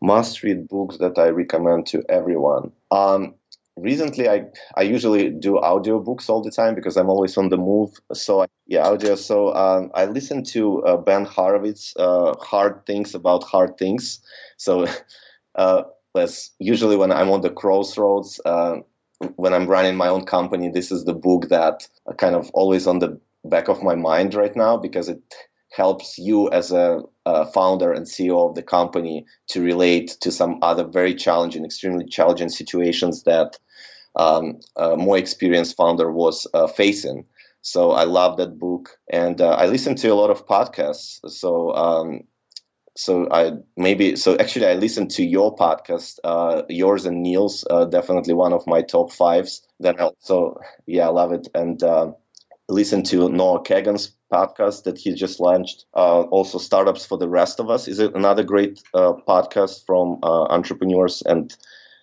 Must-read 0.00 0.68
books 0.68 0.98
that 0.98 1.18
I 1.18 1.28
recommend 1.28 1.86
to 1.88 2.04
everyone. 2.08 2.72
Um, 2.90 3.34
recently, 3.76 4.28
I 4.28 4.46
I 4.76 4.82
usually 4.82 5.30
do 5.30 5.54
audiobooks 5.54 6.28
all 6.28 6.42
the 6.42 6.50
time 6.50 6.74
because 6.74 6.96
I'm 6.96 7.10
always 7.10 7.36
on 7.36 7.48
the 7.48 7.56
move. 7.56 7.90
So 8.12 8.46
yeah, 8.66 8.86
audio. 8.86 9.16
So 9.16 9.54
um, 9.54 9.90
I 9.94 10.06
listen 10.06 10.44
to 10.44 10.82
uh, 10.84 10.96
Ben 10.98 11.24
Horowitz, 11.24 11.94
uh, 11.98 12.34
"Hard 12.40 12.86
Things 12.86 13.14
About 13.14 13.44
Hard 13.44 13.76
Things." 13.78 14.20
So. 14.56 14.86
Uh, 15.58 15.84
usually 16.58 16.96
when 16.96 17.12
I'm 17.12 17.30
on 17.30 17.40
the 17.40 17.50
crossroads, 17.50 18.40
uh, 18.44 18.76
when 19.36 19.54
I'm 19.54 19.66
running 19.66 19.96
my 19.96 20.08
own 20.08 20.24
company, 20.24 20.70
this 20.70 20.90
is 20.92 21.04
the 21.04 21.14
book 21.14 21.48
that 21.48 21.86
kind 22.18 22.34
of 22.34 22.50
always 22.50 22.86
on 22.86 22.98
the 22.98 23.20
back 23.44 23.68
of 23.68 23.82
my 23.82 23.94
mind 23.94 24.34
right 24.34 24.54
now 24.54 24.76
because 24.76 25.08
it 25.08 25.22
helps 25.72 26.18
you 26.18 26.50
as 26.50 26.72
a, 26.72 27.00
a, 27.24 27.46
founder 27.46 27.92
and 27.92 28.06
CEO 28.06 28.48
of 28.48 28.54
the 28.54 28.62
company 28.62 29.26
to 29.48 29.62
relate 29.62 30.16
to 30.20 30.32
some 30.32 30.58
other 30.62 30.84
very 30.84 31.14
challenging, 31.14 31.64
extremely 31.64 32.06
challenging 32.06 32.48
situations 32.48 33.24
that 33.24 33.58
um, 34.14 34.60
a 34.76 34.96
more 34.96 35.18
experienced 35.18 35.76
founder 35.76 36.10
was 36.10 36.46
uh, 36.54 36.66
facing. 36.66 37.26
So 37.60 37.90
I 37.90 38.04
love 38.04 38.36
that 38.36 38.58
book, 38.58 38.96
and 39.10 39.40
uh, 39.40 39.50
I 39.50 39.66
listen 39.66 39.96
to 39.96 40.08
a 40.08 40.14
lot 40.14 40.30
of 40.30 40.46
podcasts. 40.46 41.18
So 41.28 41.74
um, 41.74 42.20
so 42.96 43.28
I 43.30 43.52
maybe 43.76 44.16
so 44.16 44.36
actually 44.38 44.66
I 44.66 44.74
listened 44.74 45.10
to 45.12 45.24
your 45.24 45.54
podcast, 45.54 46.18
uh, 46.24 46.62
yours 46.68 47.04
and 47.06 47.22
Neil's, 47.22 47.64
uh, 47.68 47.84
definitely 47.84 48.34
one 48.34 48.52
of 48.52 48.66
my 48.66 48.82
top 48.82 49.12
fives. 49.12 49.62
Then 49.80 50.00
I 50.00 50.04
also 50.04 50.60
yeah 50.86 51.06
I 51.06 51.10
love 51.10 51.32
it 51.32 51.48
and 51.54 51.82
uh, 51.82 52.12
listen 52.68 53.02
to 53.04 53.28
Noah 53.28 53.62
Kagan's 53.62 54.12
podcast 54.32 54.84
that 54.84 54.98
he 54.98 55.14
just 55.14 55.40
launched. 55.40 55.84
Uh, 55.94 56.22
also, 56.22 56.58
startups 56.58 57.06
for 57.06 57.18
the 57.18 57.28
rest 57.28 57.60
of 57.60 57.70
us 57.70 57.88
is 57.88 57.98
another 58.00 58.42
great 58.42 58.82
uh, 58.94 59.12
podcast 59.28 59.86
from 59.86 60.18
uh, 60.22 60.44
entrepreneurs 60.44 61.22
and 61.24 61.56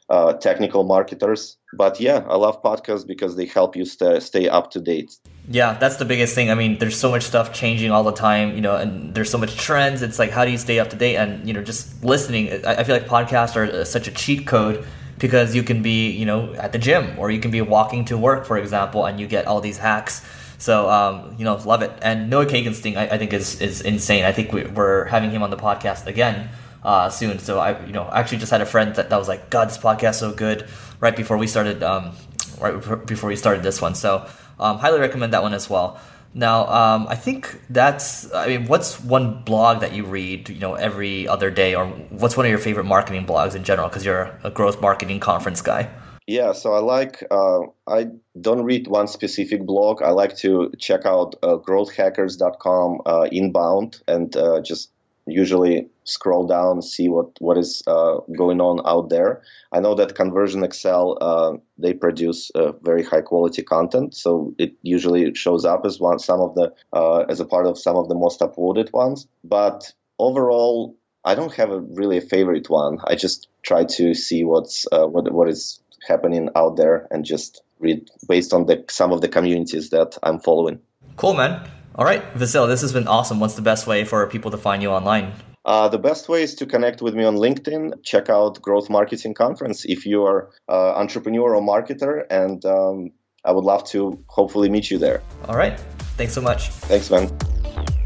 uh, 0.10 0.34
technical 0.34 0.84
marketers. 0.84 1.58
But 1.74 2.00
yeah, 2.00 2.24
I 2.28 2.36
love 2.36 2.62
podcasts 2.62 3.06
because 3.06 3.36
they 3.36 3.46
help 3.46 3.76
you 3.76 3.86
stay, 3.86 4.20
stay 4.20 4.48
up 4.48 4.72
to 4.72 4.80
date. 4.80 5.18
Yeah, 5.50 5.74
that's 5.74 5.98
the 5.98 6.06
biggest 6.06 6.36
thing. 6.36 6.52
I 6.52 6.56
mean, 6.56 6.78
there's 6.78 6.98
so 6.98 7.10
much 7.10 7.24
stuff 7.24 7.54
changing 7.54 7.92
all 7.92 8.04
the 8.04 8.14
time, 8.14 8.56
you 8.56 8.62
know, 8.62 8.76
and 8.76 9.14
there's 9.16 9.30
so 9.30 9.38
much 9.38 9.56
trends. 9.56 10.02
It's 10.02 10.20
like, 10.20 10.32
how 10.32 10.46
do 10.46 10.52
you 10.52 10.58
stay 10.58 10.80
up 10.80 10.90
to 10.92 10.96
date? 10.96 11.16
And, 11.16 11.48
you 11.48 11.54
know, 11.54 11.64
just 11.64 12.04
listening, 12.04 12.66
I 12.66 12.84
feel 12.84 12.96
like 12.96 13.08
podcasts 13.08 13.56
are 13.56 13.82
uh, 13.82 13.84
such 13.84 14.08
a 14.08 14.12
cheat 14.12 14.46
code 14.48 14.86
because 15.20 15.56
you 15.56 15.64
can 15.64 15.82
be, 15.82 16.12
you 16.12 16.26
know, 16.26 16.54
at 16.56 16.72
the 16.72 16.80
gym 16.80 17.18
or 17.18 17.32
you 17.32 17.40
can 17.40 17.52
be 17.52 17.62
walking 17.62 18.06
to 18.06 18.18
work, 18.18 18.46
for 18.46 18.58
example, 18.58 19.06
and 19.06 19.20
you 19.20 19.28
get 19.28 19.48
all 19.48 19.62
these 19.62 19.78
hacks 19.78 20.24
So 20.64 20.90
um, 20.90 21.36
you 21.38 21.44
know, 21.44 21.56
love 21.66 21.82
it. 21.82 21.92
And 22.02 22.30
Noah 22.30 22.46
Kagan's 22.46 22.86
I, 22.86 23.16
I 23.16 23.18
think 23.18 23.34
is 23.34 23.60
is 23.60 23.82
insane. 23.82 24.24
I 24.24 24.32
think 24.32 24.54
we, 24.54 24.64
are 24.64 25.06
having 25.06 25.30
him 25.30 25.44
on 25.44 25.50
the 25.50 25.58
podcast 25.58 26.08
again 26.08 26.50
uh, 26.84 27.10
soon. 27.10 27.40
So 27.40 27.60
I, 27.60 27.84
you 27.86 27.94
know, 27.94 28.10
actually 28.12 28.40
just 28.40 28.52
had 28.52 28.62
a 28.62 28.66
friend 28.66 28.96
that, 28.96 29.10
that 29.10 29.18
was 29.18 29.28
like, 29.28 29.50
God, 29.50 29.70
this 29.70 29.78
podcast 29.78 30.16
so 30.16 30.34
good. 30.34 30.68
Right 31.00 31.16
before 31.16 31.38
we 31.38 31.48
started, 31.48 31.84
um, 31.84 32.12
right 32.60 33.06
before 33.06 33.30
we 33.30 33.36
started 33.36 33.64
this 33.64 33.82
one. 33.82 33.96
So 33.96 34.28
um, 34.60 34.78
highly 34.78 35.00
recommend 35.00 35.34
that 35.34 35.44
one 35.44 35.54
as 35.54 35.70
well. 35.70 36.00
Now, 36.34 36.68
um, 36.68 37.08
I 37.08 37.16
think 37.16 37.60
that's. 37.70 38.34
I 38.34 38.48
mean, 38.48 38.66
what's 38.66 39.00
one 39.00 39.44
blog 39.44 39.82
that 39.82 39.94
you 39.94 40.04
read, 40.04 40.50
you 40.50 40.60
know, 40.60 40.74
every 40.74 41.28
other 41.28 41.52
day, 41.52 41.76
or 41.76 41.86
what's 41.86 42.36
one 42.36 42.46
of 42.48 42.50
your 42.50 42.60
favorite 42.60 42.86
marketing 42.86 43.28
blogs 43.28 43.54
in 43.54 43.64
general? 43.64 43.88
Because 43.88 44.04
you're 44.04 44.36
a 44.44 44.50
growth 44.50 44.82
marketing 44.82 45.20
conference 45.20 45.62
guy. 45.62 45.90
Yeah, 46.26 46.54
so 46.54 46.74
I 46.74 46.80
like. 46.80 47.24
Uh, 47.30 47.68
I 47.86 48.08
don't 48.40 48.64
read 48.64 48.88
one 48.88 49.08
specific 49.08 49.64
blog. 49.64 50.02
I 50.02 50.10
like 50.10 50.36
to 50.38 50.72
check 50.80 51.06
out 51.06 51.36
uh, 51.44 51.58
growthhackers.com 51.58 53.02
uh, 53.06 53.28
inbound 53.32 54.02
and 54.08 54.36
uh, 54.36 54.62
just 54.62 54.90
usually 55.28 55.90
scroll 56.06 56.48
down 56.48 56.82
see 56.82 57.10
what 57.10 57.30
what 57.40 57.58
is 57.58 57.84
uh, 57.88 58.18
going 58.38 58.62
on 58.62 58.82
out 58.86 59.10
there. 59.10 59.42
I 59.72 59.80
know 59.80 59.96
that 59.96 60.16
ConversionXL 60.16 61.18
uh, 61.22 61.54
they 61.78 61.94
produce 61.94 62.52
uh, 62.52 62.74
very 62.82 63.04
high 63.04 63.22
quality 63.22 63.64
content 63.64 64.16
so 64.16 64.54
it 64.58 64.74
usually 64.82 65.34
shows 65.36 65.66
up 65.66 65.86
as 65.86 66.00
one 66.00 66.20
some 66.20 66.42
of 66.42 66.56
the 66.56 66.74
uh, 66.92 67.26
as 67.30 67.40
a 67.40 67.46
part 67.46 67.66
of 67.66 67.78
some 67.78 67.96
of 67.96 68.10
the 68.10 68.16
most 68.16 68.40
upvoted 68.40 68.92
ones. 68.94 69.28
But 69.44 69.94
overall 70.20 70.96
i 71.26 71.36
don't 71.36 71.54
have 71.54 71.72
a 71.72 71.80
really 71.80 72.18
a 72.18 72.22
favorite 72.22 72.70
one. 72.70 73.00
I 73.06 73.16
just 73.16 73.48
try 73.62 73.86
to 73.86 74.14
see 74.14 74.44
what's 74.44 74.86
uh, 74.92 75.08
what 75.08 75.32
what 75.32 75.50
is 75.50 75.80
happening 76.08 76.50
out 76.56 76.76
there 76.76 77.08
and 77.12 77.24
just 77.24 77.62
read 77.80 78.10
based 78.28 78.54
on 78.54 78.66
the 78.66 78.84
some 78.90 79.12
of 79.12 79.22
the 79.22 79.30
communities 79.30 79.90
that 79.92 80.18
i'm 80.24 80.40
following. 80.40 80.80
Cool 81.16 81.34
man. 81.34 81.70
All 81.96 82.06
right, 82.06 82.24
Vasil, 82.34 82.68
this 82.68 82.82
has 82.82 82.92
been 82.92 83.08
awesome. 83.08 83.40
What's 83.40 83.54
the 83.54 83.62
best 83.62 83.86
way 83.86 84.04
for 84.04 84.26
people 84.28 84.50
to 84.52 84.58
find 84.58 84.82
you 84.82 84.90
online? 84.90 85.32
Uh, 85.66 85.88
the 85.88 85.98
best 85.98 86.28
way 86.28 86.44
is 86.44 86.56
to 86.56 86.66
connect 86.66 87.02
with 87.02 87.14
me 87.14 87.24
on 87.24 87.36
LinkedIn. 87.36 88.04
Check 88.04 88.30
out 88.30 88.62
Growth 88.62 88.90
Marketing 88.90 89.34
Conference 89.34 89.86
if 89.86 90.06
you 90.06 90.24
are 90.24 90.50
uh, 90.68 90.94
entrepreneur 90.96 91.56
or 91.56 91.62
marketer, 91.62 92.26
and 92.30 92.66
um, 92.66 93.12
I 93.46 93.52
would 93.52 93.64
love 93.64 93.84
to 93.92 94.24
hopefully 94.28 94.70
meet 94.70 94.92
you 94.92 94.98
there. 94.98 95.22
All 95.48 95.56
right. 95.56 95.80
Thanks 96.18 96.34
so 96.34 96.42
much. 96.42 96.70
Thanks, 96.70 97.10
man. 97.10 97.32